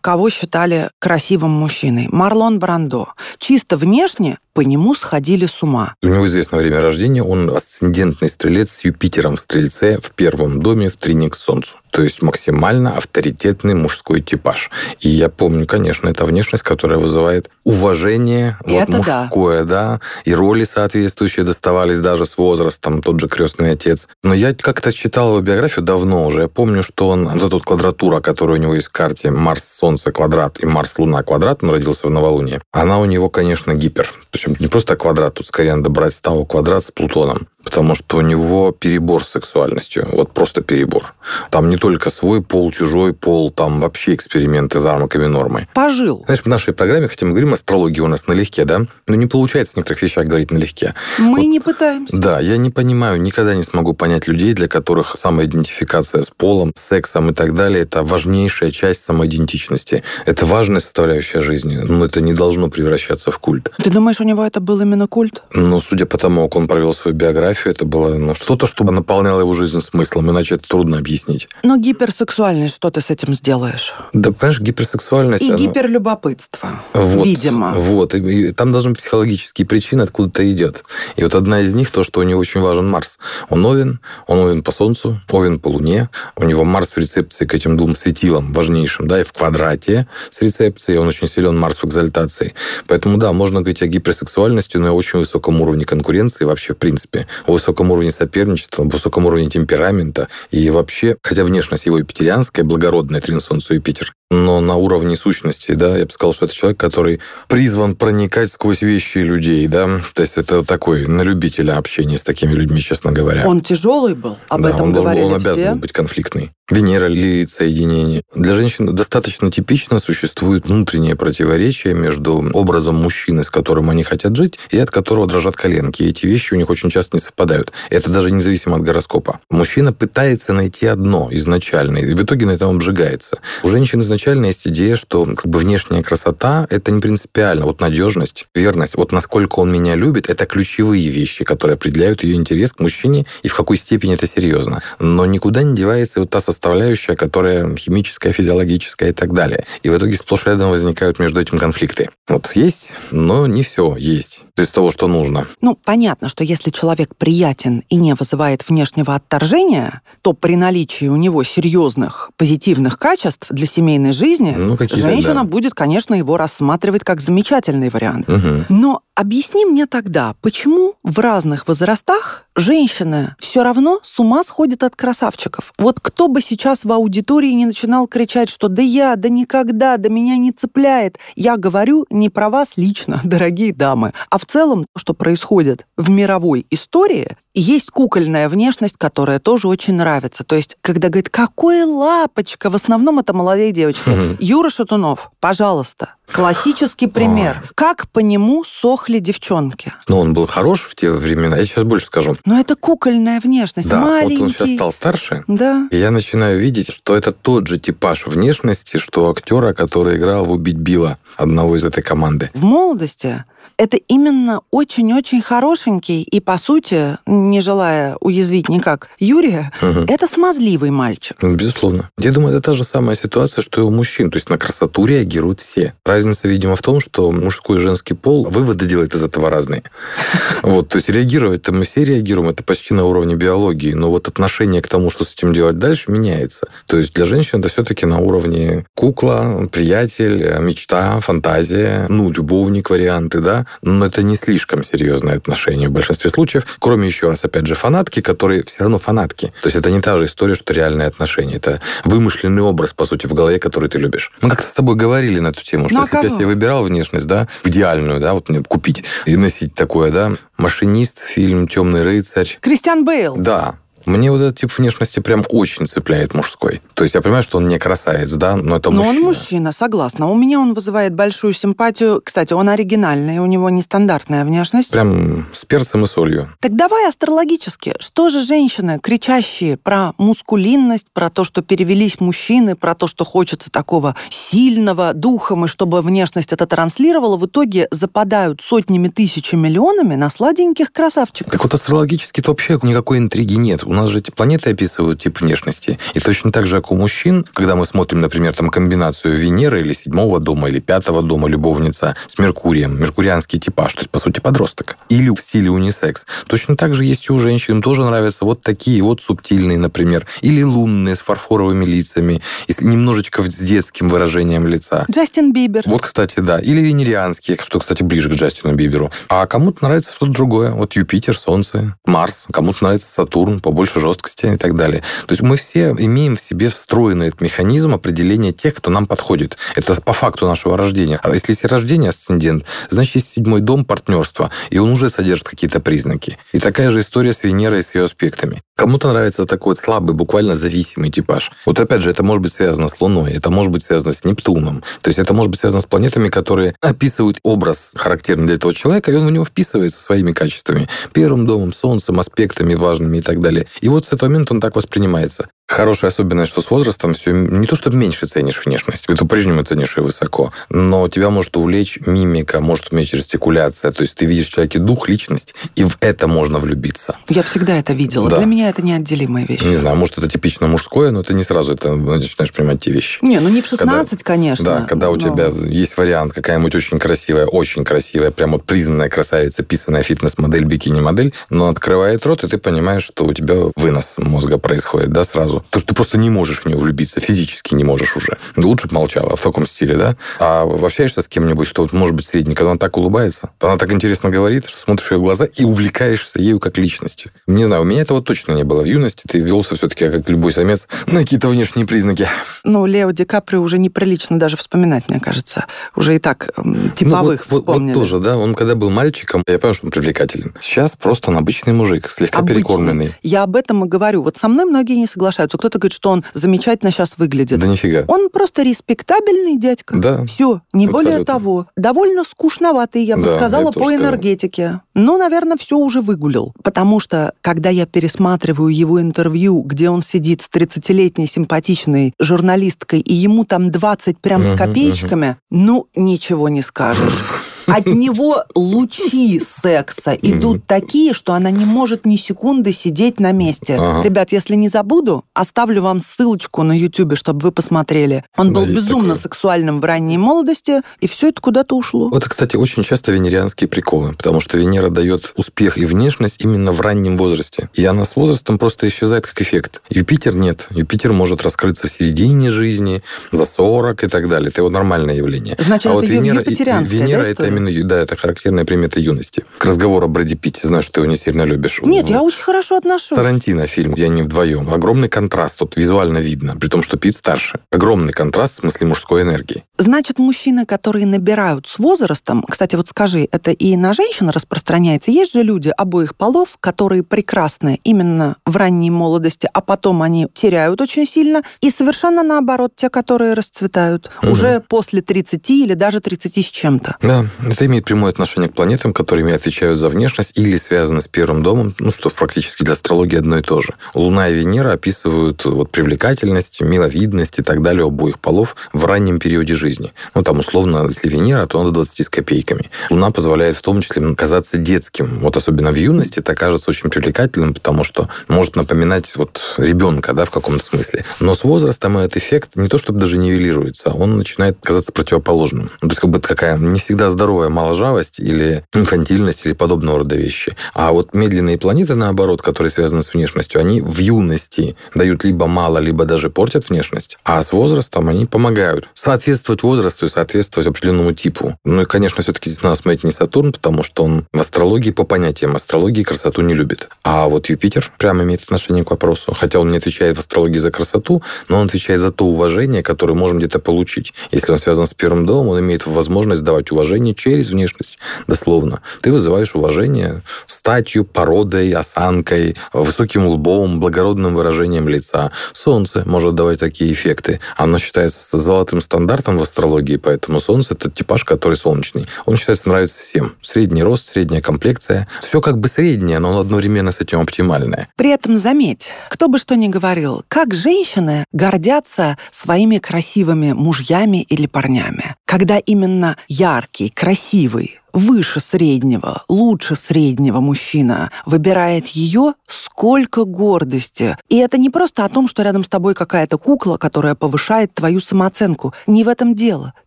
кого 0.00 0.30
считали 0.30 0.90
красивым 0.98 1.50
мужчиной. 1.50 2.08
Марлон 2.10 2.58
Брандо. 2.58 3.08
Чисто 3.38 3.76
внешне 3.76 4.38
по 4.58 4.62
нему 4.62 4.96
сходили 4.96 5.46
с 5.46 5.62
ума. 5.62 5.94
У 6.02 6.08
него 6.08 6.26
известно 6.26 6.58
время 6.58 6.80
рождения. 6.80 7.22
Он 7.22 7.48
асцендентный 7.48 8.28
стрелец 8.28 8.72
с 8.72 8.84
Юпитером 8.84 9.36
в 9.36 9.40
Стрельце 9.40 9.98
в 10.02 10.10
первом 10.10 10.60
доме 10.60 10.90
в 10.90 10.96
трине 10.96 11.30
к 11.30 11.36
Солнцу. 11.36 11.76
То 11.90 12.02
есть 12.02 12.22
максимально 12.22 12.96
авторитетный 12.96 13.74
мужской 13.74 14.20
типаж. 14.20 14.70
И 14.98 15.08
я 15.08 15.28
помню, 15.28 15.64
конечно, 15.64 16.08
это 16.08 16.24
внешность, 16.24 16.64
которая 16.64 16.98
вызывает 16.98 17.50
уважение 17.64 18.58
и 18.66 18.72
вот, 18.72 18.88
мужское, 18.88 19.64
да. 19.64 19.98
да, 19.98 20.00
и 20.24 20.34
роли 20.34 20.64
соответствующие 20.64 21.44
доставались 21.44 22.00
даже 22.00 22.26
с 22.26 22.36
возрастом, 22.36 23.00
тот 23.00 23.20
же 23.20 23.28
крестный 23.28 23.72
отец. 23.72 24.08
Но 24.22 24.34
я 24.34 24.54
как-то 24.54 24.92
читал 24.92 25.30
его 25.30 25.40
биографию 25.40 25.84
давно 25.84 26.26
уже. 26.26 26.42
Я 26.42 26.48
помню, 26.48 26.82
что 26.82 27.08
он, 27.08 27.28
вот 27.28 27.36
эта 27.36 27.54
вот 27.54 27.64
квадратура, 27.64 28.20
которая 28.20 28.58
у 28.58 28.62
него 28.62 28.74
есть 28.74 28.88
в 28.88 28.92
карте, 28.92 29.30
Марс-Солнце 29.30 30.12
квадрат 30.12 30.60
и 30.60 30.66
Марс-Луна 30.66 31.22
квадрат, 31.22 31.62
он 31.62 31.70
родился 31.70 32.06
в 32.06 32.10
новолуние, 32.10 32.60
она 32.72 32.98
у 32.98 33.04
него, 33.04 33.30
конечно, 33.30 33.74
гипер. 33.74 34.12
Причем 34.30 34.47
не 34.58 34.68
просто 34.68 34.96
квадрат, 34.96 35.34
тут 35.34 35.46
скорее 35.46 35.74
надо 35.74 35.90
брать 35.90 36.14
ставу 36.14 36.46
квадрат 36.46 36.84
с 36.84 36.90
Плутоном 36.90 37.48
потому 37.68 37.94
что 37.94 38.16
у 38.16 38.20
него 38.22 38.72
перебор 38.72 39.24
с 39.24 39.28
сексуальностью, 39.28 40.08
вот 40.10 40.32
просто 40.32 40.62
перебор. 40.62 41.12
Там 41.50 41.68
не 41.68 41.76
только 41.76 42.08
свой 42.08 42.42
пол, 42.42 42.72
чужой 42.72 43.12
пол, 43.12 43.50
там 43.50 43.80
вообще 43.80 44.14
эксперименты 44.14 44.80
за 44.80 44.94
рамками 44.94 45.26
нормы. 45.26 45.68
Пожил. 45.74 46.22
Знаешь, 46.24 46.40
в 46.40 46.46
нашей 46.46 46.72
программе, 46.72 47.08
хотя 47.08 47.26
мы 47.26 47.32
говорим 47.32 47.52
астрология 47.52 48.02
у 48.02 48.06
нас 48.06 48.26
налегке, 48.26 48.64
да, 48.64 48.86
но 49.06 49.14
не 49.16 49.26
получается 49.26 49.74
в 49.74 49.76
некоторых 49.76 50.00
вещах 50.00 50.26
говорить 50.26 50.50
налегке. 50.50 50.94
Мы 51.18 51.40
вот, 51.40 51.46
не 51.46 51.60
пытаемся. 51.60 52.16
Да, 52.16 52.40
я 52.40 52.56
не 52.56 52.70
понимаю, 52.70 53.20
никогда 53.20 53.54
не 53.54 53.64
смогу 53.64 53.92
понять 53.92 54.28
людей, 54.28 54.54
для 54.54 54.66
которых 54.66 55.16
самоидентификация 55.18 56.22
с 56.22 56.30
полом, 56.30 56.72
сексом 56.74 57.28
и 57.28 57.34
так 57.34 57.54
далее, 57.54 57.82
это 57.82 58.02
важнейшая 58.02 58.70
часть 58.70 59.04
самоидентичности. 59.04 60.04
Это 60.24 60.46
важная 60.46 60.80
составляющая 60.80 61.42
жизни, 61.42 61.76
но 61.76 62.06
это 62.06 62.22
не 62.22 62.32
должно 62.32 62.70
превращаться 62.70 63.30
в 63.30 63.38
культ. 63.38 63.70
Ты 63.76 63.90
думаешь, 63.90 64.20
у 64.20 64.24
него 64.24 64.42
это 64.42 64.60
был 64.60 64.80
именно 64.80 65.06
культ? 65.06 65.42
Ну, 65.52 65.82
судя 65.82 66.06
по 66.06 66.16
тому, 66.16 66.48
как 66.48 66.56
он 66.56 66.66
провел 66.66 66.94
свою 66.94 67.14
биографию, 67.14 67.57
фотографию, 67.58 67.74
это 67.74 67.84
было 67.84 68.14
ну, 68.14 68.34
что-то, 68.34 68.66
что 68.66 68.84
наполняло 68.84 69.40
его 69.40 69.54
жизнь 69.54 69.80
смыслом, 69.80 70.30
иначе 70.30 70.56
это 70.56 70.68
трудно 70.68 70.98
объяснить. 70.98 71.48
Но 71.62 71.76
гиперсексуальность, 71.76 72.76
что 72.76 72.90
ты 72.90 73.00
с 73.00 73.10
этим 73.10 73.34
сделаешь? 73.34 73.94
Да, 74.12 74.32
понимаешь, 74.32 74.60
гиперсексуальность... 74.60 75.44
И 75.44 75.48
она... 75.48 75.58
гиперлюбопытство, 75.58 76.80
вот, 76.94 77.26
видимо. 77.26 77.72
Вот, 77.72 78.14
и, 78.14 78.18
и 78.18 78.52
там 78.52 78.72
должны 78.72 78.90
быть 78.90 79.00
психологические 79.00 79.66
причины, 79.66 80.02
откуда 80.02 80.28
это 80.28 80.50
идет. 80.50 80.84
И 81.16 81.22
вот 81.22 81.34
одна 81.34 81.60
из 81.60 81.74
них, 81.74 81.90
то, 81.90 82.04
что 82.04 82.20
у 82.20 82.22
него 82.22 82.40
очень 82.40 82.60
важен 82.60 82.88
Марс. 82.88 83.18
Он 83.48 83.64
Овен, 83.66 84.00
он 84.26 84.38
Овен 84.38 84.62
по 84.62 84.72
Солнцу, 84.72 85.20
Овен 85.30 85.58
по 85.58 85.68
Луне, 85.68 86.08
у 86.36 86.44
него 86.44 86.64
Марс 86.64 86.94
в 86.94 86.98
рецепции 86.98 87.46
к 87.46 87.54
этим 87.54 87.76
двум 87.76 87.94
светилам 87.94 88.52
важнейшим, 88.52 89.08
да, 89.08 89.20
и 89.20 89.24
в 89.24 89.32
квадрате 89.32 90.06
с 90.30 90.42
рецепцией, 90.42 90.98
он 90.98 91.08
очень 91.08 91.28
силен, 91.28 91.58
Марс 91.58 91.78
в 91.78 91.84
экзальтации. 91.84 92.54
Поэтому, 92.86 93.18
да, 93.18 93.32
можно 93.32 93.60
говорить 93.60 93.82
о 93.82 93.86
гиперсексуальности, 93.86 94.76
но 94.76 94.88
и 94.88 94.90
очень 94.90 95.18
высоком 95.18 95.60
уровне 95.60 95.84
конкуренции 95.84 96.44
вообще, 96.44 96.74
в 96.74 96.78
принципе 96.78 97.26
о 97.48 97.52
высоком 97.52 97.90
уровне 97.90 98.10
соперничества, 98.10 98.84
высоком 98.84 99.26
уровне 99.26 99.48
темперамента. 99.48 100.28
И 100.50 100.68
вообще, 100.70 101.16
хотя 101.22 101.44
внешность 101.44 101.86
его 101.86 101.98
юпитерианская, 101.98 102.64
благородная, 102.64 103.20
трин 103.20 103.40
Солнце 103.40 103.74
Юпитер, 103.74 104.12
но 104.30 104.60
на 104.60 104.76
уровне 104.76 105.16
сущности, 105.16 105.72
да, 105.72 105.96
я 105.96 106.04
бы 106.04 106.10
сказал, 106.10 106.34
что 106.34 106.44
это 106.44 106.54
человек, 106.54 106.78
который 106.78 107.20
призван 107.48 107.96
проникать 107.96 108.52
сквозь 108.52 108.82
вещи 108.82 109.18
людей, 109.18 109.66
да, 109.66 110.00
то 110.12 110.22
есть 110.22 110.36
это 110.36 110.64
такой 110.64 111.06
на 111.06 111.22
любителя 111.22 111.78
общения 111.78 112.18
с 112.18 112.24
такими 112.24 112.52
людьми, 112.52 112.80
честно 112.80 113.10
говоря. 113.10 113.46
Он 113.46 113.62
тяжелый 113.62 114.14
был, 114.14 114.36
об 114.48 114.62
да, 114.62 114.70
этом 114.70 114.88
он, 114.88 114.92
говорили 114.92 115.24
он 115.24 115.34
обязан 115.34 115.54
все. 115.54 115.72
был 115.72 115.80
быть 115.80 115.92
конфликтный. 115.92 116.52
Венера 116.70 117.06
лилит 117.06 117.50
соединение. 117.50 118.20
Для 118.34 118.54
женщин 118.54 118.94
достаточно 118.94 119.50
типично 119.50 119.98
существует 120.00 120.68
внутреннее 120.68 121.16
противоречие 121.16 121.94
между 121.94 122.44
образом 122.52 122.94
мужчины, 122.96 123.42
с 123.42 123.48
которым 123.48 123.88
они 123.88 124.02
хотят 124.02 124.36
жить, 124.36 124.58
и 124.70 124.76
от 124.78 124.90
которого 124.90 125.26
дрожат 125.26 125.56
коленки. 125.56 126.02
И 126.02 126.10
эти 126.10 126.26
вещи 126.26 126.52
у 126.52 126.58
них 126.58 126.68
очень 126.68 126.90
часто 126.90 127.16
не 127.16 127.20
совпадают. 127.22 127.72
Это 127.88 128.10
даже 128.10 128.30
независимо 128.30 128.76
от 128.76 128.82
гороскопа. 128.82 129.40
Мужчина 129.48 129.94
пытается 129.94 130.52
найти 130.52 130.86
одно 130.86 131.28
изначально, 131.30 131.98
и 131.98 132.12
в 132.12 132.22
итоге 132.22 132.44
на 132.44 132.50
этом 132.50 132.76
обжигается. 132.76 133.38
У 133.62 133.70
женщин 133.70 134.00
изначально 134.00 134.17
есть 134.26 134.66
идея, 134.68 134.96
что 134.96 135.24
как 135.24 135.46
бы 135.46 135.58
внешняя 135.58 136.02
красота– 136.02 136.66
это 136.70 136.90
не 136.90 137.00
принципиально. 137.00 137.64
Вот 137.64 137.80
надежность, 137.80 138.46
верность, 138.54 138.96
вот 138.96 139.12
насколько 139.12 139.60
он 139.60 139.72
меня 139.72 139.94
любит– 139.94 140.28
это 140.28 140.46
ключевые 140.46 141.08
вещи, 141.08 141.44
которые 141.44 141.74
определяют 141.74 142.22
ее 142.22 142.34
интерес 142.34 142.72
к 142.72 142.80
мужчине 142.80 143.26
и 143.42 143.48
в 143.48 143.54
какой 143.54 143.76
степени 143.76 144.14
это 144.14 144.26
серьезно. 144.26 144.82
Но 144.98 145.26
никуда 145.26 145.62
не 145.62 145.74
девается 145.74 146.20
вот 146.20 146.30
та 146.30 146.40
составляющая, 146.40 147.16
которая 147.16 147.74
химическая, 147.76 148.32
физиологическая 148.32 149.10
и 149.10 149.12
так 149.12 149.32
далее. 149.32 149.64
И 149.82 149.90
в 149.90 149.96
итоге 149.96 150.16
сплошь 150.16 150.46
рядом 150.46 150.70
возникают 150.70 151.18
между 151.18 151.40
этим 151.40 151.58
конфликты. 151.58 152.10
Вот 152.28 152.50
есть, 152.54 152.94
но 153.10 153.46
не 153.46 153.62
все 153.62 153.96
есть. 153.96 154.46
То 154.54 154.62
есть 154.62 154.74
того, 154.74 154.90
что 154.90 155.08
нужно. 155.08 155.46
Ну, 155.60 155.76
понятно, 155.82 156.28
что 156.28 156.44
если 156.44 156.70
человек 156.70 157.16
приятен 157.16 157.82
и 157.88 157.96
не 157.96 158.14
вызывает 158.14 158.68
внешнего 158.68 159.14
отторжения, 159.14 160.02
то 160.22 160.32
при 160.32 160.56
наличии 160.56 161.06
у 161.06 161.16
него 161.16 161.44
серьезных 161.44 162.30
позитивных 162.36 162.98
качеств 162.98 163.46
для 163.50 163.66
семейной 163.66 164.07
жизни 164.12 164.54
Ну, 164.56 164.76
женщина 164.90 165.42
да. 165.42 165.44
будет, 165.44 165.74
конечно, 165.74 166.14
его 166.14 166.36
рассматривать 166.36 167.04
как 167.04 167.20
замечательный 167.20 167.90
вариант. 167.90 168.28
Мгм. 168.28 168.66
Но 168.68 169.02
объясни 169.14 169.64
мне 169.64 169.86
тогда, 169.86 170.34
почему 170.40 170.94
в 171.02 171.18
разных 171.18 171.66
возрастах 171.68 172.44
женщины 172.56 173.34
все 173.38 173.62
равно 173.62 174.00
с 174.02 174.18
ума 174.18 174.44
сходят 174.44 174.82
от 174.82 174.96
красавчиков? 174.96 175.72
Вот 175.78 176.00
кто 176.00 176.28
бы 176.28 176.40
сейчас 176.40 176.84
в 176.84 176.92
аудитории 176.92 177.50
не 177.52 177.66
начинал 177.66 178.06
кричать, 178.06 178.50
что 178.50 178.68
да 178.68 178.82
я, 178.82 179.16
да 179.16 179.28
никогда, 179.28 179.96
да 179.96 180.08
меня 180.08 180.36
не 180.36 180.52
цепляет. 180.52 181.18
Я 181.36 181.56
говорю 181.56 182.06
не 182.10 182.28
про 182.28 182.50
вас 182.50 182.72
лично, 182.76 183.20
дорогие 183.24 183.72
дамы, 183.72 184.12
а 184.30 184.38
в 184.38 184.46
целом, 184.46 184.86
что 184.96 185.14
происходит 185.14 185.86
в 185.96 186.10
мировой 186.10 186.66
истории, 186.70 187.36
есть 187.60 187.90
кукольная 187.90 188.48
внешность, 188.48 188.96
которая 188.98 189.38
тоже 189.38 189.68
очень 189.68 189.94
нравится. 189.94 190.44
То 190.44 190.56
есть, 190.56 190.76
когда 190.80 191.08
говорит, 191.08 191.28
какой 191.30 191.82
лапочка, 191.84 192.70
в 192.70 192.74
основном 192.74 193.18
это 193.18 193.32
молодые 193.34 193.72
девочки. 193.72 194.36
Юра 194.42 194.70
Шатунов, 194.70 195.30
пожалуйста, 195.40 196.14
классический 196.30 197.06
пример. 197.06 197.56
Как 197.74 198.08
по 198.10 198.20
нему 198.20 198.64
сохли 198.64 199.18
девчонки? 199.18 199.92
Но 200.08 200.20
он 200.20 200.34
был 200.34 200.46
хорош 200.46 200.82
в 200.82 200.94
те 200.94 201.10
времена. 201.10 201.56
Я 201.56 201.64
сейчас 201.64 201.84
больше 201.84 202.06
скажу. 202.06 202.36
Но 202.44 202.58
это 202.60 202.76
кукольная 202.76 203.40
внешность, 203.40 203.88
Да, 203.88 204.00
маленький. 204.00 204.36
вот 204.36 204.42
он 204.44 204.50
сейчас 204.50 204.70
стал 204.70 204.92
старше, 204.92 205.44
Да. 205.46 205.88
и 205.90 205.96
я 205.96 206.10
начинаю 206.10 206.58
видеть, 206.60 206.92
что 206.92 207.16
это 207.16 207.32
тот 207.32 207.66
же 207.66 207.78
типаж 207.78 208.26
внешности, 208.26 208.98
что 208.98 209.30
актера, 209.30 209.72
который 209.72 210.16
играл 210.16 210.44
в 210.44 210.52
«Убить 210.52 210.76
Билла», 210.76 211.18
одного 211.36 211.76
из 211.76 211.84
этой 211.84 212.02
команды. 212.02 212.50
В 212.54 212.62
молодости 212.62 213.44
это 213.78 213.96
именно 213.96 214.60
очень-очень 214.72 215.40
хорошенький 215.40 216.22
и, 216.22 216.40
по 216.40 216.58
сути, 216.58 217.16
не 217.26 217.60
желая 217.60 218.16
уязвить 218.20 218.68
никак 218.68 219.08
Юрия, 219.20 219.70
Мгм. 219.80 220.04
это 220.08 220.26
смазливый 220.26 220.90
мальчик. 220.90 221.36
Ну, 221.40 221.54
Безусловно. 221.54 222.10
Я 222.18 222.32
думаю, 222.32 222.54
это 222.56 222.60
та 222.70 222.74
же 222.74 222.84
самая 222.84 223.14
ситуация, 223.14 223.62
что 223.62 223.80
и 223.80 223.84
у 223.84 223.90
мужчин. 223.90 224.30
То 224.30 224.36
есть 224.36 224.50
на 224.50 224.58
красоту 224.58 225.06
реагируют 225.06 225.60
все. 225.60 225.94
Разница, 226.04 226.48
видимо, 226.48 226.74
в 226.74 226.82
том, 226.82 227.00
что 227.00 227.30
мужской 227.30 227.78
и 227.78 227.80
женский 227.80 228.14
пол, 228.14 228.48
выводы 228.50 228.84
делают 228.86 229.14
из 229.14 229.22
этого 229.22 229.48
разные. 229.48 229.82
Вот, 230.62 230.88
то 230.88 230.96
есть 230.96 231.08
реагировать-то 231.08 231.72
мы 231.72 231.84
все 231.84 232.04
реагируем, 232.04 232.50
это 232.50 232.62
почти 232.64 232.92
на 232.94 233.04
уровне 233.04 233.36
биологии, 233.36 233.92
но 233.92 234.10
вот 234.10 234.26
отношение 234.28 234.82
к 234.82 234.88
тому, 234.88 235.08
что 235.10 235.24
с 235.24 235.32
этим 235.32 235.52
делать 235.54 235.78
дальше, 235.78 236.10
меняется. 236.10 236.68
То 236.86 236.98
есть 236.98 237.14
для 237.14 237.24
женщин 237.24 237.60
это 237.60 237.68
все-таки 237.68 238.06
на 238.06 238.18
уровне 238.18 238.84
кукла, 238.94 239.68
приятель, 239.70 240.58
мечта, 240.60 241.20
фантазия, 241.20 242.06
ну, 242.08 242.30
любовник 242.30 242.90
варианты, 242.90 243.40
да, 243.40 243.66
но 243.82 244.06
это 244.06 244.22
не 244.22 244.36
слишком 244.36 244.84
серьезное 244.84 245.36
отношение 245.36 245.88
в 245.88 245.92
большинстве 245.92 246.30
случаев, 246.30 246.66
кроме 246.78 247.06
еще 247.06 247.28
раз, 247.28 247.44
опять 247.44 247.66
же, 247.66 247.74
фанатки, 247.74 248.20
которые 248.20 248.64
все 248.64 248.80
равно 248.80 248.98
фанатки. 248.98 249.52
То 249.62 249.66
есть 249.66 249.76
это 249.76 249.90
не 249.90 250.00
та 250.00 250.18
же 250.18 250.26
история, 250.26 250.54
что 250.54 250.72
реальные 250.72 251.08
отношения. 251.08 251.56
Это 251.56 251.80
вымышленный 252.04 252.62
образ, 252.62 252.92
по 252.92 253.04
сути, 253.04 253.26
в 253.26 253.34
голове, 253.34 253.58
который 253.58 253.88
ты 253.88 253.98
любишь. 253.98 254.32
Мы 254.40 254.50
как-то 254.50 254.66
с 254.66 254.74
тобой 254.74 254.96
говорили 254.96 255.40
на 255.40 255.48
эту 255.48 255.64
тему, 255.64 255.88
что 255.88 255.94
Ну, 255.96 256.00
а 256.00 256.04
если 256.04 256.16
бы 256.16 256.22
я 256.24 256.28
себе 256.30 256.46
выбирал 256.46 256.84
внешность, 256.84 257.26
да, 257.26 257.48
идеальную, 257.64 258.20
да, 258.20 258.34
вот 258.34 258.48
мне 258.48 258.62
купить 258.62 259.04
и 259.26 259.36
носить 259.36 259.74
такое, 259.74 260.10
да, 260.10 260.32
машинист, 260.56 261.20
фильм 261.20 261.68
«Темный 261.68 262.02
рыцарь», 262.02 262.58
Кристиан 262.60 263.04
Бейл. 263.04 263.36
да. 263.36 263.76
Мне 264.08 264.30
вот 264.32 264.40
этот 264.40 264.58
тип 264.58 264.72
внешности 264.76 265.20
прям 265.20 265.44
очень 265.48 265.86
цепляет 265.86 266.34
мужской. 266.34 266.80
То 266.94 267.04
есть 267.04 267.14
я 267.14 267.20
понимаю, 267.20 267.42
что 267.42 267.58
он 267.58 267.68
не 267.68 267.78
красавец, 267.78 268.32
да, 268.32 268.56
но 268.56 268.76
это 268.76 268.90
Но 268.90 269.02
мужчина. 269.02 269.18
он 269.18 269.24
мужчина, 269.24 269.72
согласна. 269.72 270.28
У 270.28 270.34
меня 270.34 270.58
он 270.58 270.72
вызывает 270.72 271.14
большую 271.14 271.52
симпатию. 271.52 272.22
Кстати, 272.24 272.52
он 272.54 272.68
оригинальный, 272.68 273.38
у 273.38 273.46
него 273.46 273.68
нестандартная 273.70 274.44
внешность. 274.44 274.90
Прям 274.90 275.46
с 275.52 275.64
перцем 275.64 276.04
и 276.04 276.06
солью. 276.06 276.48
Так 276.60 276.74
давай 276.74 277.08
астрологически. 277.08 277.94
Что 278.00 278.30
же 278.30 278.40
женщины, 278.40 278.98
кричащие 278.98 279.76
про 279.76 280.12
мускулинность, 280.18 281.06
про 281.12 281.28
то, 281.30 281.44
что 281.44 281.62
перевелись 281.62 282.20
мужчины, 282.20 282.74
про 282.76 282.94
то, 282.94 283.06
что 283.06 283.24
хочется 283.24 283.70
такого 283.70 284.16
сильного 284.30 285.12
духом, 285.12 285.66
и 285.66 285.68
чтобы 285.68 286.00
внешность 286.00 286.52
это 286.52 286.66
транслировала, 286.66 287.36
в 287.36 287.46
итоге 287.46 287.88
западают 287.90 288.62
сотнями, 288.64 289.08
тысячами, 289.08 289.68
миллионами 289.68 290.14
на 290.14 290.30
сладеньких 290.30 290.92
красавчиков. 290.92 291.52
Так 291.52 291.62
вот, 291.62 291.74
астрологически-то 291.74 292.50
вообще 292.50 292.78
никакой 292.82 293.18
интриги 293.18 293.54
нет. 293.54 293.84
У 293.84 293.92
нас 293.98 294.10
же 294.10 294.18
эти 294.18 294.30
планеты 294.30 294.70
описывают 294.70 295.20
тип 295.20 295.40
внешности. 295.40 295.98
И 296.14 296.20
точно 296.20 296.52
так 296.52 296.66
же, 296.66 296.76
как 296.76 296.90
у 296.90 296.96
мужчин, 296.96 297.46
когда 297.52 297.76
мы 297.76 297.86
смотрим, 297.86 298.20
например, 298.20 298.54
там 298.54 298.68
комбинацию 298.68 299.36
Венеры 299.36 299.80
или 299.80 299.92
седьмого 299.92 300.40
дома, 300.40 300.68
или 300.68 300.80
пятого 300.80 301.22
дома 301.22 301.48
любовница 301.48 302.16
с 302.26 302.38
Меркурием, 302.38 302.98
меркурианский 303.00 303.58
типаж, 303.58 303.94
то 303.94 304.00
есть, 304.00 304.10
по 304.10 304.18
сути, 304.18 304.40
подросток. 304.40 304.96
Или 305.08 305.30
в 305.30 305.40
стиле 305.40 305.70
унисекс. 305.70 306.26
Точно 306.46 306.76
так 306.76 306.94
же 306.94 307.04
есть 307.04 307.28
и 307.28 307.32
у 307.32 307.38
женщин. 307.38 307.74
Им 307.74 307.82
тоже 307.82 308.04
нравятся 308.04 308.44
вот 308.44 308.62
такие 308.62 309.02
вот 309.02 309.22
субтильные, 309.22 309.78
например. 309.78 310.26
Или 310.40 310.62
лунные 310.62 311.14
с 311.14 311.20
фарфоровыми 311.20 311.84
лицами, 311.84 312.40
если 312.66 312.86
немножечко 312.86 313.42
с 313.42 313.58
детским 313.58 314.08
выражением 314.08 314.66
лица. 314.66 315.06
Джастин 315.10 315.52
Бибер. 315.52 315.82
Вот, 315.86 316.02
кстати, 316.02 316.40
да. 316.40 316.58
Или 316.58 316.80
венерианские, 316.80 317.58
что, 317.62 317.78
кстати, 317.78 318.02
ближе 318.02 318.30
к 318.30 318.34
Джастину 318.34 318.74
Биберу. 318.74 319.10
А 319.28 319.46
кому-то 319.46 319.84
нравится 319.84 320.12
что-то 320.12 320.32
другое. 320.32 320.72
Вот 320.72 320.94
Юпитер, 320.94 321.36
Солнце, 321.36 321.96
Марс. 322.04 322.46
Кому-то 322.52 322.84
нравится 322.84 323.10
Сатурн, 323.10 323.60
побольше 323.60 323.87
жесткости 323.96 324.46
и 324.46 324.56
так 324.56 324.76
далее. 324.76 325.02
То 325.26 325.32
есть 325.32 325.42
мы 325.42 325.56
все 325.56 325.94
имеем 325.98 326.36
в 326.36 326.40
себе 326.40 326.68
встроенный 326.68 327.28
этот 327.28 327.40
механизм 327.40 327.94
определения 327.94 328.52
тех, 328.52 328.74
кто 328.74 328.90
нам 328.90 329.06
подходит. 329.06 329.56
Это 329.74 330.00
по 330.02 330.12
факту 330.12 330.46
нашего 330.46 330.76
рождения. 330.76 331.20
А 331.22 331.32
если 331.32 331.52
есть 331.52 331.64
рождение 331.64 332.10
асцендент, 332.10 332.64
значит, 332.90 333.16
есть 333.16 333.28
седьмой 333.28 333.60
дом 333.60 333.84
партнерства, 333.84 334.50
и 334.70 334.78
он 334.78 334.90
уже 334.90 335.08
содержит 335.08 335.48
какие-то 335.48 335.80
признаки. 335.80 336.38
И 336.52 336.58
такая 336.58 336.90
же 336.90 337.00
история 337.00 337.32
с 337.32 337.42
Венерой 337.42 337.80
и 337.80 337.82
с 337.82 337.94
ее 337.94 338.04
аспектами. 338.04 338.62
Кому-то 338.76 339.12
нравится 339.12 339.44
такой 339.46 339.76
слабый, 339.76 340.14
буквально 340.14 340.54
зависимый 340.54 341.10
типаж. 341.10 341.50
Вот 341.66 341.80
опять 341.80 342.02
же, 342.02 342.10
это 342.10 342.22
может 342.22 342.42
быть 342.42 342.52
связано 342.52 342.88
с 342.88 343.00
Луной, 343.00 343.32
это 343.32 343.50
может 343.50 343.72
быть 343.72 343.82
связано 343.82 344.12
с 344.12 344.24
Нептуном. 344.24 344.82
То 345.02 345.08
есть 345.08 345.18
это 345.18 345.34
может 345.34 345.50
быть 345.50 345.60
связано 345.60 345.80
с 345.80 345.86
планетами, 345.86 346.28
которые 346.28 346.74
описывают 346.80 347.38
образ 347.42 347.94
характерный 347.96 348.46
для 348.46 348.56
этого 348.56 348.74
человека, 348.74 349.10
и 349.10 349.14
он 349.14 349.26
в 349.26 349.30
него 349.30 349.44
вписывается 349.44 350.02
своими 350.02 350.32
качествами. 350.32 350.88
Первым 351.12 351.46
домом, 351.46 351.72
Солнцем, 351.72 352.20
аспектами 352.20 352.74
важными 352.74 353.18
и 353.18 353.22
так 353.22 353.40
далее. 353.40 353.66
И 353.80 353.88
вот 353.88 354.06
с 354.06 354.12
этого 354.12 354.28
момента 354.28 354.54
он 354.54 354.60
так 354.60 354.76
воспринимается. 354.76 355.48
Хорошая 355.66 356.10
особенность, 356.10 356.50
что 356.50 356.62
с 356.62 356.70
возрастом 356.70 357.12
все 357.12 357.30
не 357.30 357.66
то, 357.66 357.76
что 357.76 357.90
меньше 357.90 358.26
ценишь 358.26 358.64
внешность, 358.64 359.04
ты 359.06 359.14
по-прежнему 359.14 359.62
ценишь 359.64 359.98
ее 359.98 360.02
высоко, 360.02 360.50
но 360.70 361.08
тебя 361.08 361.28
может 361.28 361.54
увлечь 361.58 361.98
мимика, 362.06 362.60
может 362.60 362.90
уметь 362.90 363.10
жестикуляция, 363.10 363.92
то 363.92 364.00
есть 364.00 364.14
ты 364.16 364.24
видишь 364.24 364.46
в 364.46 364.50
человеке 364.50 364.78
дух, 364.78 365.10
личность, 365.10 365.54
и 365.76 365.84
в 365.84 365.98
это 366.00 366.26
можно 366.26 366.58
влюбиться. 366.58 367.18
Я 367.28 367.42
всегда 367.42 367.76
это 367.78 367.92
видела. 367.92 368.30
Да. 368.30 368.38
Для 368.38 368.46
меня 368.46 368.70
это 368.70 368.80
неотделимая 368.80 369.44
вещь. 369.46 369.60
Не 369.60 369.76
знаю, 369.76 369.96
может, 369.96 370.16
это 370.16 370.26
типично 370.26 370.68
мужское, 370.68 371.10
но 371.10 371.22
ты 371.22 371.34
не 371.34 371.44
сразу 371.44 371.74
это 371.74 371.94
начинаешь 371.94 372.52
понимать 372.54 372.80
те 372.80 372.90
вещи. 372.90 373.18
Не, 373.22 373.38
ну 373.40 373.50
не 373.50 373.60
в 373.60 373.66
16, 373.66 374.22
конечно. 374.22 374.64
Да, 374.64 374.86
когда 374.86 375.10
у 375.10 375.16
но- 375.16 375.20
тебя 375.20 375.52
есть 375.68 375.98
вариант, 375.98 376.32
какая-нибудь 376.32 376.74
очень 376.74 376.98
красивая, 376.98 377.44
очень 377.44 377.84
красивая, 377.84 378.30
прям 378.30 378.52
вот 378.52 378.64
признанная 378.64 379.10
красавица, 379.10 379.62
писанная 379.62 380.02
фитнес-модель, 380.02 380.64
бикини-модель, 380.64 381.34
но 381.50 381.68
открывает 381.68 382.24
рот, 382.24 382.42
и 382.44 382.48
ты 382.48 382.56
понимаешь, 382.56 383.02
что 383.02 383.26
у 383.26 383.34
тебя 383.34 383.54
вынос 383.76 384.18
мозга 384.18 384.58
происходит, 384.58 385.12
да, 385.12 385.24
сразу. 385.24 385.64
То, 385.70 385.78
что 385.78 385.88
ты 385.88 385.94
просто 385.94 386.18
не 386.18 386.30
можешь 386.30 386.60
в 386.60 386.66
нее 386.66 386.76
влюбиться, 386.76 387.20
физически 387.20 387.74
не 387.74 387.84
можешь 387.84 388.16
уже. 388.16 388.38
Лучше 388.56 388.88
бы 388.88 388.94
молчала 388.94 389.36
в 389.36 389.40
таком 389.40 389.66
стиле, 389.66 389.96
да. 389.96 390.16
А 390.38 390.62
общаешься 390.62 391.22
с 391.22 391.28
кем-нибудь, 391.28 391.68
кто, 391.70 391.82
вот, 391.82 391.92
может 391.92 392.14
быть, 392.14 392.26
средний, 392.26 392.54
когда 392.54 392.72
она 392.72 392.78
так 392.78 392.96
улыбается, 392.96 393.50
она 393.60 393.76
так 393.76 393.92
интересно 393.92 394.30
говорит, 394.30 394.68
что 394.68 394.80
смотришь 394.80 395.08
в 395.08 395.12
ее 395.12 395.18
глаза 395.18 395.46
и 395.46 395.64
увлекаешься 395.64 396.40
ею 396.40 396.60
как 396.60 396.78
личностью. 396.78 397.30
Не 397.46 397.64
знаю, 397.64 397.82
у 397.82 397.84
меня 397.84 398.02
этого 398.02 398.22
точно 398.22 398.52
не 398.52 398.64
было 398.64 398.82
в 398.82 398.86
юности. 398.86 399.24
Ты 399.28 399.40
велся 399.40 399.74
все-таки, 399.76 400.08
как 400.08 400.28
любой 400.28 400.52
самец, 400.52 400.88
на 401.06 401.20
какие-то 401.20 401.48
внешние 401.48 401.86
признаки. 401.86 402.28
Ну, 402.64 402.86
Лео 402.86 403.10
Ди 403.10 403.24
Каприо 403.24 403.60
уже 403.60 403.78
неприлично 403.78 404.38
даже 404.38 404.56
вспоминать, 404.56 405.08
мне 405.08 405.20
кажется. 405.20 405.66
Уже 405.96 406.16
и 406.16 406.18
так 406.18 406.50
типовых 406.96 407.46
ну, 407.50 407.56
вот, 407.56 407.60
вспомнили. 407.60 407.94
Вот, 407.94 408.00
вот 408.00 408.10
тоже, 408.10 408.20
да. 408.20 408.36
Он 408.36 408.54
когда 408.54 408.74
был 408.74 408.90
мальчиком, 408.90 409.42
я 409.46 409.58
понял, 409.58 409.74
что 409.74 409.86
он 409.86 409.92
привлекателен. 409.92 410.54
Сейчас 410.60 410.96
просто 410.96 411.30
он 411.30 411.36
обычный 411.36 411.72
мужик, 411.72 412.10
слегка 412.10 412.38
Обычный. 412.38 412.56
перекормленный. 412.56 413.14
Я 413.22 413.42
об 413.48 413.56
этом 413.56 413.84
и 413.84 413.88
говорю. 413.88 414.22
Вот 414.22 414.36
со 414.36 414.48
мной 414.48 414.66
многие 414.66 414.94
не 414.94 415.06
соглашаются. 415.06 415.56
Кто-то 415.58 415.78
говорит, 415.78 415.94
что 415.94 416.10
он 416.10 416.24
замечательно 416.34 416.92
сейчас 416.92 417.16
выглядит. 417.16 417.58
Да 417.58 417.66
нифига. 417.66 418.04
Он 418.06 418.28
просто 418.28 418.62
респектабельный 418.62 419.56
дядька. 419.56 419.96
Да. 419.96 420.24
Все, 420.26 420.60
не 420.72 420.86
Абсолютно. 420.86 421.10
более 421.10 421.24
того. 421.24 421.66
Довольно 421.76 422.24
скучноватый, 422.24 423.02
я 423.04 423.16
бы 423.16 423.22
да, 423.22 423.36
сказала, 423.36 423.72
по 423.72 423.92
энергетике. 423.92 424.82
Ну, 424.94 425.16
наверное, 425.16 425.56
все 425.56 425.76
уже 425.78 426.02
выгулил. 426.02 426.52
Потому 426.62 427.00
что, 427.00 427.32
когда 427.40 427.70
я 427.70 427.86
пересматриваю 427.86 428.74
его 428.74 429.00
интервью, 429.00 429.62
где 429.62 429.88
он 429.88 430.02
сидит 430.02 430.42
с 430.42 430.50
30-летней 430.50 431.26
симпатичной 431.26 432.12
журналисткой, 432.18 433.00
и 433.00 433.14
ему 433.14 433.44
там 433.44 433.70
20 433.70 434.18
прям 434.18 434.44
с 434.44 434.54
копеечками, 434.54 435.36
ну, 435.50 435.86
ничего 435.94 436.48
не 436.48 436.60
скажешь. 436.60 437.47
От 437.68 437.86
него 437.86 438.44
лучи 438.54 439.40
секса 439.40 440.12
идут 440.14 440.66
такие, 440.66 441.12
что 441.12 441.34
она 441.34 441.50
не 441.50 441.64
может 441.64 442.06
ни 442.06 442.16
секунды 442.16 442.72
сидеть 442.72 443.20
на 443.20 443.32
месте. 443.32 443.76
Ага. 443.78 444.02
Ребят, 444.02 444.32
если 444.32 444.54
не 444.54 444.68
забуду, 444.68 445.24
оставлю 445.34 445.82
вам 445.82 446.00
ссылочку 446.00 446.62
на 446.62 446.76
YouTube, 446.76 447.16
чтобы 447.16 447.40
вы 447.40 447.52
посмотрели. 447.52 448.24
Он 448.36 448.52
да, 448.52 448.60
был 448.60 448.66
безумно 448.66 449.14
такое. 449.14 449.22
сексуальным 449.22 449.80
в 449.80 449.84
ранней 449.84 450.18
молодости, 450.18 450.82
и 451.00 451.06
все 451.06 451.28
это 451.28 451.40
куда-то 451.40 451.76
ушло. 451.76 452.08
Вот, 452.08 452.24
кстати, 452.24 452.56
очень 452.56 452.82
часто 452.82 453.12
венерианские 453.12 453.68
приколы, 453.68 454.14
потому 454.14 454.40
что 454.40 454.58
Венера 454.58 454.88
дает 454.88 455.32
успех 455.36 455.78
и 455.78 455.84
внешность 455.84 456.36
именно 456.40 456.72
в 456.72 456.80
раннем 456.80 457.16
возрасте. 457.16 457.68
И 457.74 457.84
она 457.84 458.04
с 458.04 458.16
возрастом 458.16 458.58
просто 458.58 458.88
исчезает 458.88 459.26
как 459.26 459.40
эффект. 459.40 459.82
Юпитер 459.90 460.34
нет. 460.34 460.66
Юпитер 460.70 461.12
может 461.12 461.42
раскрыться 461.42 461.86
в 461.86 461.90
середине 461.90 462.50
жизни, 462.50 463.02
за 463.32 463.44
40 463.44 464.04
и 464.04 464.08
так 464.08 464.28
далее. 464.28 464.48
Это 464.48 464.60
его 464.60 464.70
нормальное 464.70 465.14
явление. 465.14 465.56
Значит, 465.58 465.86
а 465.86 465.88
это 465.90 465.98
вот 466.00 466.08
Венера, 466.08 466.42
Венера 466.42 467.24
да, 467.24 467.30
это 467.30 467.50
именно, 467.58 467.86
да, 467.86 468.00
это 468.00 468.16
характерная 468.16 468.64
примета 468.64 469.00
юности. 469.00 469.44
К 469.58 469.64
разговору 469.64 470.06
о 470.06 470.08
Брэди 470.08 470.34
Питте, 470.34 470.66
знаю, 470.66 470.82
что 470.82 470.94
ты 470.94 471.00
его 471.00 471.10
не 471.10 471.16
сильно 471.16 471.42
любишь. 471.42 471.80
Нет, 471.82 472.06
в... 472.06 472.10
я 472.10 472.22
очень 472.22 472.42
хорошо 472.42 472.76
отношусь. 472.76 473.16
Тарантино 473.16 473.66
фильм, 473.66 473.92
где 473.92 474.06
они 474.06 474.22
вдвоем. 474.22 474.72
Огромный 474.72 475.08
контраст, 475.08 475.58
тут 475.58 475.76
визуально 475.76 476.18
видно, 476.18 476.56
при 476.56 476.68
том, 476.68 476.82
что 476.82 476.96
Питт 476.96 477.16
старше. 477.16 477.60
Огромный 477.70 478.12
контраст 478.12 478.54
в 478.54 478.60
смысле 478.60 478.86
мужской 478.88 479.22
энергии. 479.22 479.64
Значит, 479.80 480.18
мужчины, 480.18 480.66
которые 480.66 481.06
набирают 481.06 481.68
с 481.68 481.78
возрастом, 481.78 482.44
кстати, 482.48 482.74
вот 482.74 482.88
скажи, 482.88 483.28
это 483.30 483.52
и 483.52 483.76
на 483.76 483.92
женщин 483.92 484.28
распространяется? 484.28 485.12
Есть 485.12 485.32
же 485.32 485.44
люди 485.44 485.72
обоих 485.76 486.16
полов, 486.16 486.56
которые 486.58 487.04
прекрасны 487.04 487.78
именно 487.84 488.36
в 488.44 488.56
ранней 488.56 488.90
молодости, 488.90 489.48
а 489.52 489.60
потом 489.60 490.02
они 490.02 490.26
теряют 490.34 490.80
очень 490.80 491.06
сильно, 491.06 491.42
и 491.60 491.70
совершенно 491.70 492.24
наоборот, 492.24 492.72
те, 492.74 492.90
которые 492.90 493.34
расцветают 493.34 494.10
угу. 494.20 494.32
уже 494.32 494.64
после 494.68 495.00
30 495.00 495.48
или 495.50 495.74
даже 495.74 496.00
30 496.00 496.44
с 496.44 496.50
чем-то. 496.50 496.96
Да, 497.00 497.26
это 497.46 497.66
имеет 497.66 497.84
прямое 497.84 498.10
отношение 498.10 498.50
к 498.50 498.54
планетам, 498.54 498.92
которыми 498.92 499.32
отвечают 499.32 499.78
за 499.78 499.88
внешность 499.88 500.32
или 500.36 500.56
связаны 500.56 501.02
с 501.02 501.06
первым 501.06 501.44
домом, 501.44 501.74
ну, 501.78 501.92
что 501.92 502.10
практически 502.10 502.64
для 502.64 502.72
астрологии 502.72 503.16
одно 503.16 503.38
и 503.38 503.42
то 503.42 503.60
же. 503.60 503.74
Луна 503.94 504.28
и 504.28 504.34
Венера 504.34 504.72
описывают 504.72 505.44
вот 505.44 505.70
привлекательность, 505.70 506.60
миловидность 506.60 507.38
и 507.38 507.42
так 507.42 507.62
далее 507.62 507.86
обоих 507.86 508.18
полов 508.18 508.56
в 508.72 508.84
раннем 508.84 509.20
периоде 509.20 509.54
жизни. 509.54 509.67
Ну, 510.14 510.22
там, 510.22 510.38
условно, 510.38 510.86
если 510.88 511.08
Венера, 511.08 511.46
то 511.46 511.60
она 511.60 511.70
до 511.70 511.74
20 511.74 512.06
с 512.06 512.08
копейками. 512.08 512.70
Луна 512.90 513.10
позволяет 513.10 513.56
в 513.56 513.62
том 513.62 513.80
числе 513.80 514.14
казаться 514.14 514.58
детским. 514.58 515.20
Вот 515.20 515.36
особенно 515.36 515.70
в 515.70 515.76
юности 515.76 516.20
это 516.20 516.34
кажется 516.34 516.70
очень 516.70 516.90
привлекательным, 516.90 517.54
потому 517.54 517.84
что 517.84 518.08
может 518.28 518.56
напоминать 518.56 519.14
вот 519.16 519.54
ребенка, 519.58 520.12
да, 520.12 520.24
в 520.24 520.30
каком-то 520.30 520.64
смысле. 520.64 521.04
Но 521.20 521.34
с 521.34 521.44
возрастом 521.44 521.98
этот 521.98 522.16
эффект 522.16 522.56
не 522.56 522.68
то 522.68 522.78
чтобы 522.78 523.00
даже 523.00 523.18
нивелируется, 523.18 523.90
он 523.90 524.16
начинает 524.16 524.58
казаться 524.62 524.92
противоположным. 524.92 525.70
Ну, 525.80 525.88
то 525.88 525.92
есть 525.92 526.00
как 526.00 526.10
бы 526.10 526.18
такая 526.18 526.56
не 526.58 526.78
всегда 526.78 527.10
здоровая 527.10 527.48
моложавость 527.48 528.20
или 528.20 528.64
инфантильность 528.72 529.44
или 529.44 529.52
подобного 529.52 529.98
рода 529.98 530.16
вещи. 530.16 530.56
А 530.74 530.92
вот 530.92 531.14
медленные 531.14 531.58
планеты, 531.58 531.94
наоборот, 531.94 532.42
которые 532.42 532.70
связаны 532.70 533.02
с 533.02 533.12
внешностью, 533.12 533.60
они 533.60 533.80
в 533.80 533.98
юности 533.98 534.76
дают 534.94 535.24
либо 535.24 535.46
мало, 535.46 535.78
либо 535.78 536.04
даже 536.04 536.30
портят 536.30 536.68
внешность, 536.68 537.18
а 537.24 537.42
с 537.42 537.52
возрастом 537.52 538.08
они 538.08 538.26
помогают 538.26 538.88
соответствовать 538.94 539.57
возрасту 539.62 540.06
и 540.06 540.08
соответствовать 540.08 540.66
определенному 540.66 541.12
типу. 541.12 541.56
Ну 541.64 541.82
и, 541.82 541.84
конечно, 541.84 542.22
все-таки 542.22 542.50
здесь 542.50 542.62
надо 542.62 542.76
смотреть 542.76 543.04
не 543.04 543.12
Сатурн, 543.12 543.52
потому 543.52 543.82
что 543.82 544.04
он 544.04 544.26
в 544.32 544.40
астрологии 544.40 544.90
по 544.90 545.04
понятиям 545.04 545.56
астрологии 545.56 546.02
красоту 546.02 546.42
не 546.42 546.54
любит. 546.54 546.88
А 547.02 547.28
вот 547.28 547.48
Юпитер 547.48 547.92
прямо 547.98 548.22
имеет 548.22 548.42
отношение 548.42 548.84
к 548.84 548.90
вопросу. 548.90 549.34
Хотя 549.34 549.60
он 549.60 549.70
не 549.70 549.78
отвечает 549.78 550.16
в 550.16 550.20
астрологии 550.20 550.58
за 550.58 550.70
красоту, 550.70 551.22
но 551.48 551.58
он 551.58 551.66
отвечает 551.66 552.00
за 552.00 552.12
то 552.12 552.24
уважение, 552.24 552.82
которое 552.82 553.14
можем 553.14 553.38
где-то 553.38 553.58
получить. 553.58 554.12
Если 554.30 554.52
он 554.52 554.58
связан 554.58 554.86
с 554.86 554.94
первым 554.94 555.26
домом, 555.26 555.48
он 555.48 555.60
имеет 555.60 555.86
возможность 555.86 556.42
давать 556.42 556.70
уважение 556.70 557.14
через 557.14 557.50
внешность, 557.50 557.98
дословно. 558.26 558.80
Ты 559.00 559.12
вызываешь 559.12 559.54
уважение 559.54 560.22
статью, 560.46 561.04
породой, 561.04 561.72
осанкой, 561.72 562.56
высоким 562.72 563.26
лбом, 563.26 563.80
благородным 563.80 564.34
выражением 564.34 564.88
лица. 564.88 565.32
Солнце 565.52 566.02
может 566.06 566.34
давать 566.34 566.60
такие 566.60 566.92
эффекты. 566.92 567.40
Оно 567.56 567.78
считается 567.78 568.38
золотым 568.38 568.80
стандартом 568.80 569.38
в 569.38 569.42
астрологии, 569.48 569.96
поэтому 569.96 570.40
Солнце– 570.40 570.74
это 570.78 570.90
типаж, 570.90 571.24
который 571.24 571.54
солнечный. 571.54 572.06
Он 572.26 572.36
считается 572.36 572.68
нравится 572.68 573.02
всем. 573.02 573.34
Средний 573.42 573.82
рост, 573.82 574.08
средняя 574.08 574.40
комплекция. 574.40 575.08
Все 575.20 575.40
как 575.40 575.58
бы 575.58 575.68
среднее, 575.68 576.18
но 576.18 576.38
одновременно 576.38 576.92
с 576.92 577.00
этим 577.00 577.20
оптимальное. 577.20 577.88
При 577.96 578.10
этом 578.10 578.38
заметь, 578.38 578.92
кто 579.08 579.28
бы 579.28 579.38
что 579.38 579.56
ни 579.56 579.68
говорил, 579.68 580.22
как 580.28 580.54
женщины 580.54 581.24
гордятся 581.32 582.16
своими 582.30 582.78
красивыми 582.78 583.52
мужьями 583.52 584.22
или 584.22 584.46
парнями, 584.46 585.16
когда 585.24 585.58
именно 585.58 586.16
яркий, 586.28 586.90
красивый, 586.90 587.80
выше 587.92 588.40
среднего, 588.40 589.22
лучше 589.28 589.76
среднего 589.76 590.40
мужчина 590.40 591.10
выбирает 591.26 591.88
ее, 591.88 592.34
сколько 592.46 593.24
гордости. 593.24 594.16
И 594.28 594.36
это 594.36 594.58
не 594.58 594.70
просто 594.70 595.04
о 595.04 595.08
том, 595.08 595.28
что 595.28 595.42
рядом 595.42 595.64
с 595.64 595.68
тобой 595.68 595.94
какая-то 595.94 596.38
кукла, 596.38 596.76
которая 596.76 597.14
повышает 597.14 597.74
твою 597.74 598.00
самооценку. 598.00 598.74
Не 598.86 599.04
в 599.04 599.08
этом 599.08 599.34
дело. 599.34 599.74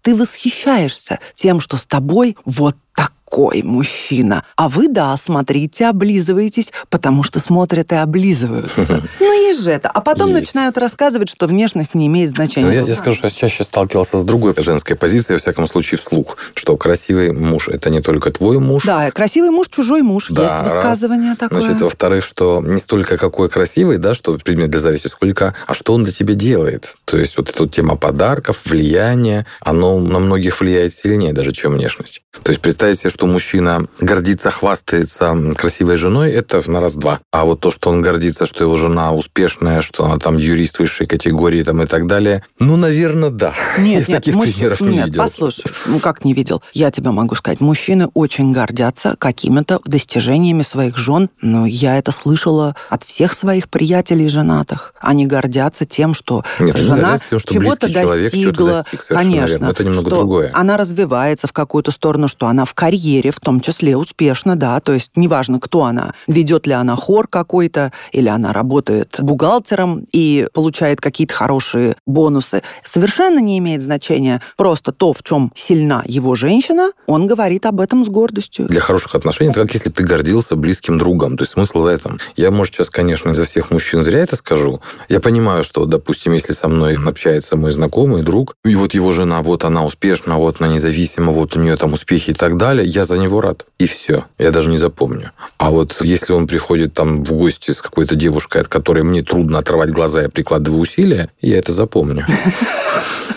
Ты 0.01 0.15
восхищаешься 0.15 1.19
тем, 1.35 1.59
что 1.59 1.77
с 1.77 1.85
тобой 1.85 2.37
вот 2.45 2.75
так 2.95 3.13
такой 3.31 3.61
мужчина. 3.63 4.43
А 4.57 4.67
вы, 4.67 4.89
да, 4.89 5.15
смотрите, 5.15 5.87
облизываетесь, 5.87 6.73
потому 6.89 7.23
что 7.23 7.39
смотрят 7.39 7.91
и 7.93 7.95
облизываются. 7.95 9.01
Ну, 9.19 9.31
есть 9.33 9.63
же 9.63 9.71
это. 9.71 9.89
А 9.89 10.01
потом 10.01 10.33
начинают 10.33 10.77
рассказывать, 10.77 11.29
что 11.29 11.47
внешность 11.47 11.93
не 11.93 12.07
имеет 12.07 12.31
значения. 12.31 12.67
Ну, 12.67 12.73
я, 12.73 12.81
я 12.81 12.95
скажу, 12.95 13.17
что 13.17 13.27
я 13.27 13.31
чаще 13.31 13.63
сталкивался 13.63 14.17
с 14.17 14.23
другой 14.23 14.53
женской 14.57 14.95
позицией, 14.95 15.35
во 15.35 15.39
всяком 15.39 15.67
случае, 15.67 15.97
вслух, 15.97 16.37
что 16.53 16.75
красивый 16.75 17.31
муж– 17.31 17.67
это 17.69 17.89
не 17.89 18.01
только 18.01 18.31
твой 18.31 18.59
муж. 18.59 18.83
Да, 18.85 19.11
красивый 19.11 19.51
муж– 19.51 19.67
чужой 19.71 20.01
муж. 20.01 20.27
Да, 20.29 20.43
есть 20.43 20.73
высказывание 20.73 21.35
такое. 21.35 21.61
Значит, 21.61 21.81
во-вторых, 21.81 22.25
что 22.25 22.61
не 22.65 22.79
столько 22.79 23.17
какой 23.17 23.49
красивый, 23.49 23.97
да, 23.97 24.13
что 24.13 24.37
предмет 24.37 24.69
для 24.69 24.79
зависти, 24.79 25.07
сколько, 25.07 25.55
а 25.67 25.73
что 25.73 25.93
он 25.93 26.03
для 26.03 26.13
тебя 26.13 26.33
делает. 26.33 26.95
То 27.05 27.17
есть 27.17 27.37
вот 27.37 27.49
эта 27.49 27.67
тема 27.67 27.95
подарков, 27.95 28.65
влияния, 28.65 29.45
оно 29.61 29.99
на 29.99 30.19
многих 30.19 30.59
влияет 30.59 30.93
сильнее 30.93 31.33
даже, 31.33 31.51
чем 31.51 31.73
внешность. 31.73 32.23
То 32.43 32.49
есть 32.49 32.61
представить 32.61 32.99
себе, 32.99 33.09
что 33.09 33.20
мужчина 33.27 33.87
гордится, 33.99 34.51
хвастается 34.51 35.35
красивой 35.57 35.97
женой, 35.97 36.31
это 36.31 36.61
на 36.69 36.79
раз-два. 36.79 37.19
А 37.31 37.45
вот 37.45 37.59
то, 37.59 37.71
что 37.71 37.89
он 37.89 38.01
гордится, 38.01 38.45
что 38.45 38.63
его 38.63 38.77
жена 38.77 39.13
успешная, 39.13 39.81
что 39.81 40.05
она 40.05 40.17
там 40.17 40.37
юрист 40.37 40.79
высшей 40.79 41.07
категории 41.07 41.63
там, 41.63 41.81
и 41.81 41.85
так 41.85 42.07
далее, 42.07 42.43
ну, 42.59 42.77
наверное, 42.77 43.29
да. 43.29 43.53
Нет, 43.77 44.07
Я 44.07 44.13
нет, 44.13 44.23
таких 44.23 44.35
муж... 44.35 44.53
примеров 44.53 44.81
не 44.81 44.95
нет, 44.95 45.07
видел. 45.07 45.23
послушай, 45.23 45.65
ну 45.85 45.99
как 45.99 46.25
не 46.25 46.33
видел? 46.33 46.61
Я 46.73 46.91
тебе 46.91 47.11
могу 47.11 47.35
сказать, 47.35 47.59
мужчины 47.61 48.07
очень 48.13 48.51
гордятся 48.51 49.15
какими-то 49.17 49.79
достижениями 49.85 50.61
своих 50.61 50.97
жен. 50.97 51.29
Но 51.41 51.65
я 51.65 51.97
это 51.97 52.11
слышала 52.11 52.75
от 52.89 53.03
всех 53.03 53.33
своих 53.33 53.69
приятелей 53.69 54.27
женатых. 54.27 54.93
Они 54.99 55.25
гордятся 55.25 55.85
тем, 55.85 56.13
что 56.13 56.43
нет, 56.59 56.77
жена 56.77 57.17
чего-то 57.17 57.87
достигла. 57.91 58.27
Человек, 58.29 58.55
достиг, 58.57 59.05
Конечно, 59.07 59.65
это 59.65 59.83
немного 59.83 60.07
что 60.07 60.17
другое. 60.17 60.51
Она 60.53 60.77
развивается 60.77 61.47
в 61.47 61.53
какую-то 61.53 61.91
сторону, 61.91 62.27
что 62.27 62.47
она 62.47 62.65
в 62.65 62.73
карьере 62.73 63.10
карьере, 63.11 63.31
в 63.31 63.39
том 63.39 63.59
числе 63.59 63.97
успешно, 63.97 64.55
да, 64.55 64.79
то 64.79 64.93
есть 64.93 65.11
неважно, 65.15 65.59
кто 65.59 65.83
она, 65.83 66.13
ведет 66.27 66.67
ли 66.67 66.73
она 66.73 66.95
хор 66.95 67.27
какой-то, 67.27 67.91
или 68.11 68.29
она 68.29 68.53
работает 68.53 69.17
бухгалтером 69.19 70.05
и 70.13 70.47
получает 70.53 71.01
какие-то 71.01 71.33
хорошие 71.33 71.95
бонусы, 72.05 72.61
совершенно 72.83 73.39
не 73.39 73.57
имеет 73.57 73.81
значения. 73.81 74.41
Просто 74.57 74.91
то, 74.91 75.13
в 75.13 75.23
чем 75.23 75.51
сильна 75.55 76.03
его 76.05 76.35
женщина, 76.35 76.91
он 77.07 77.27
говорит 77.27 77.65
об 77.65 77.79
этом 77.79 78.05
с 78.05 78.07
гордостью. 78.07 78.67
Для 78.67 78.81
хороших 78.81 79.15
отношений 79.15 79.51
это 79.51 79.61
как 79.61 79.73
если 79.73 79.89
ты 79.89 80.03
гордился 80.03 80.55
близким 80.55 80.97
другом. 80.97 81.37
То 81.37 81.43
есть 81.43 81.53
смысл 81.53 81.81
в 81.81 81.85
этом. 81.85 82.19
Я, 82.35 82.51
может, 82.51 82.75
сейчас, 82.75 82.89
конечно, 82.89 83.31
изо 83.31 83.43
всех 83.43 83.71
мужчин 83.71 84.03
зря 84.03 84.19
это 84.19 84.35
скажу. 84.35 84.81
Я 85.09 85.19
понимаю, 85.19 85.63
что, 85.63 85.85
допустим, 85.85 86.33
если 86.33 86.53
со 86.53 86.67
мной 86.67 86.97
общается 87.05 87.55
мой 87.57 87.71
знакомый, 87.71 88.23
друг, 88.23 88.55
и 88.65 88.75
вот 88.75 88.93
его 88.93 89.11
жена, 89.11 89.41
вот 89.41 89.63
она 89.63 89.85
успешна, 89.85 90.37
вот 90.37 90.57
она 90.59 90.73
независима, 90.73 91.31
вот 91.31 91.55
у 91.55 91.59
нее 91.59 91.75
там 91.75 91.93
успехи 91.93 92.31
и 92.31 92.33
так 92.33 92.57
далее, 92.57 92.85
я 92.85 93.00
за 93.05 93.17
него 93.17 93.41
рад. 93.41 93.65
И 93.79 93.85
все. 93.85 94.25
Я 94.37 94.51
даже 94.51 94.69
не 94.69 94.77
запомню. 94.77 95.31
А 95.57 95.71
вот 95.71 95.97
если 96.01 96.33
он 96.33 96.47
приходит 96.47 96.93
там 96.93 97.23
в 97.23 97.33
гости 97.33 97.71
с 97.71 97.81
какой-то 97.81 98.15
девушкой, 98.15 98.61
от 98.61 98.67
которой 98.67 99.03
мне 99.03 99.23
трудно 99.23 99.59
оторвать 99.59 99.91
глаза, 99.91 100.23
я 100.23 100.29
прикладываю 100.29 100.81
усилия, 100.81 101.29
я 101.41 101.57
это 101.57 101.71
запомню. 101.71 102.25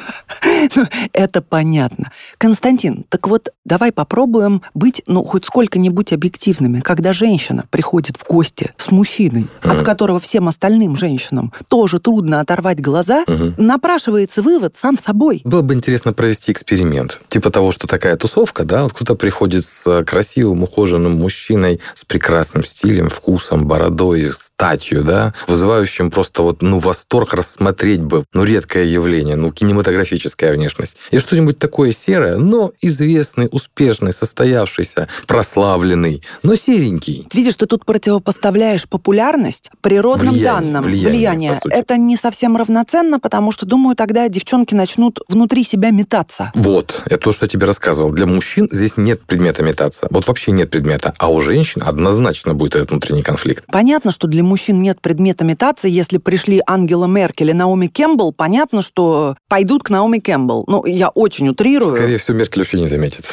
Это 1.12 1.42
понятно. 1.42 2.12
Константин, 2.38 3.04
так 3.08 3.28
вот, 3.28 3.50
давай 3.64 3.92
попробуем 3.92 4.62
быть, 4.74 5.02
ну, 5.06 5.22
хоть 5.24 5.44
сколько-нибудь 5.44 6.12
объективными. 6.12 6.80
Когда 6.80 7.12
женщина 7.12 7.64
приходит 7.70 8.16
в 8.16 8.26
гости 8.26 8.72
с 8.76 8.90
мужчиной, 8.90 9.48
от 9.62 9.82
которого 9.82 10.20
всем 10.20 10.48
остальным 10.48 10.96
женщинам 10.96 11.52
тоже 11.68 11.98
трудно 11.98 12.40
оторвать 12.40 12.80
глаза, 12.80 13.24
напрашивается 13.56 14.42
вывод 14.42 14.76
сам 14.76 14.98
собой. 14.98 15.40
Было 15.44 15.62
бы 15.62 15.74
интересно 15.74 16.12
провести 16.12 16.52
эксперимент. 16.52 17.20
Типа 17.28 17.50
того, 17.50 17.72
что 17.72 17.86
такая 17.86 18.16
тусовка, 18.16 18.64
да, 18.64 18.84
вот 18.84 18.92
кто-то 18.92 19.14
приходит 19.14 19.64
с 19.64 20.04
красивым, 20.04 20.62
ухоженным 20.62 21.12
мужчиной, 21.12 21.80
с 21.94 22.04
прекрасным 22.04 22.64
стилем, 22.64 23.08
вкусом, 23.08 23.66
бородой, 23.66 24.32
статью, 24.34 25.04
да, 25.04 25.34
вызывающим 25.46 26.10
просто 26.10 26.42
вот, 26.42 26.62
ну, 26.62 26.78
восторг 26.78 27.34
рассмотреть 27.34 28.00
бы, 28.00 28.24
ну, 28.32 28.44
редкое 28.44 28.84
явление, 28.84 29.36
ну, 29.36 29.52
кинематографическое 29.52 30.33
внешность. 30.42 30.96
И 31.10 31.18
что-нибудь 31.18 31.58
такое 31.58 31.92
серое, 31.92 32.36
но 32.36 32.72
известный, 32.80 33.48
успешный, 33.50 34.12
состоявшийся, 34.12 35.08
прославленный, 35.26 36.22
но 36.42 36.54
серенький. 36.56 37.28
Видишь, 37.32 37.56
ты 37.56 37.66
тут 37.66 37.84
противопоставляешь 37.84 38.88
популярность 38.88 39.70
природным 39.80 40.32
Влияние, 40.34 40.72
данным. 40.72 40.84
влияние, 40.84 41.54
сути. 41.54 41.72
Это 41.72 41.96
не 41.96 42.16
совсем 42.16 42.56
равноценно, 42.56 43.20
потому 43.20 43.52
что, 43.52 43.66
думаю, 43.66 43.96
тогда 43.96 44.28
девчонки 44.28 44.74
начнут 44.74 45.20
внутри 45.28 45.64
себя 45.64 45.90
метаться. 45.90 46.50
Вот, 46.54 47.02
это 47.06 47.18
то, 47.18 47.32
что 47.32 47.44
я 47.44 47.48
тебе 47.48 47.66
рассказывал. 47.66 48.10
Для 48.10 48.26
мужчин 48.26 48.68
здесь 48.70 48.96
нет 48.96 49.22
предмета 49.22 49.62
метаться. 49.62 50.06
Вот 50.10 50.26
вообще 50.26 50.52
нет 50.52 50.70
предмета. 50.70 51.14
А 51.18 51.30
у 51.30 51.40
женщин 51.40 51.82
однозначно 51.84 52.54
будет 52.54 52.76
этот 52.76 52.90
внутренний 52.90 53.22
конфликт. 53.22 53.64
Понятно, 53.70 54.10
что 54.10 54.26
для 54.26 54.42
мужчин 54.42 54.82
нет 54.82 55.00
предмета 55.00 55.44
метаться. 55.44 55.88
Если 55.88 56.18
пришли 56.18 56.60
Ангела 56.66 57.06
Меркель 57.06 57.50
и 57.50 57.52
Наоми 57.52 57.86
Кэмпбелл, 57.86 58.32
понятно, 58.32 58.82
что 58.82 59.36
пойдут 59.48 59.82
к 59.82 59.90
Наоми 59.90 60.18
Кэмпбелл. 60.24 60.64
Ну, 60.66 60.84
я 60.86 61.08
очень 61.08 61.48
утрирую. 61.48 61.94
Скорее 61.94 62.18
всего, 62.18 62.38
Меркель 62.38 62.62
вообще 62.62 62.80
не 62.80 62.88
заметит. 62.88 63.24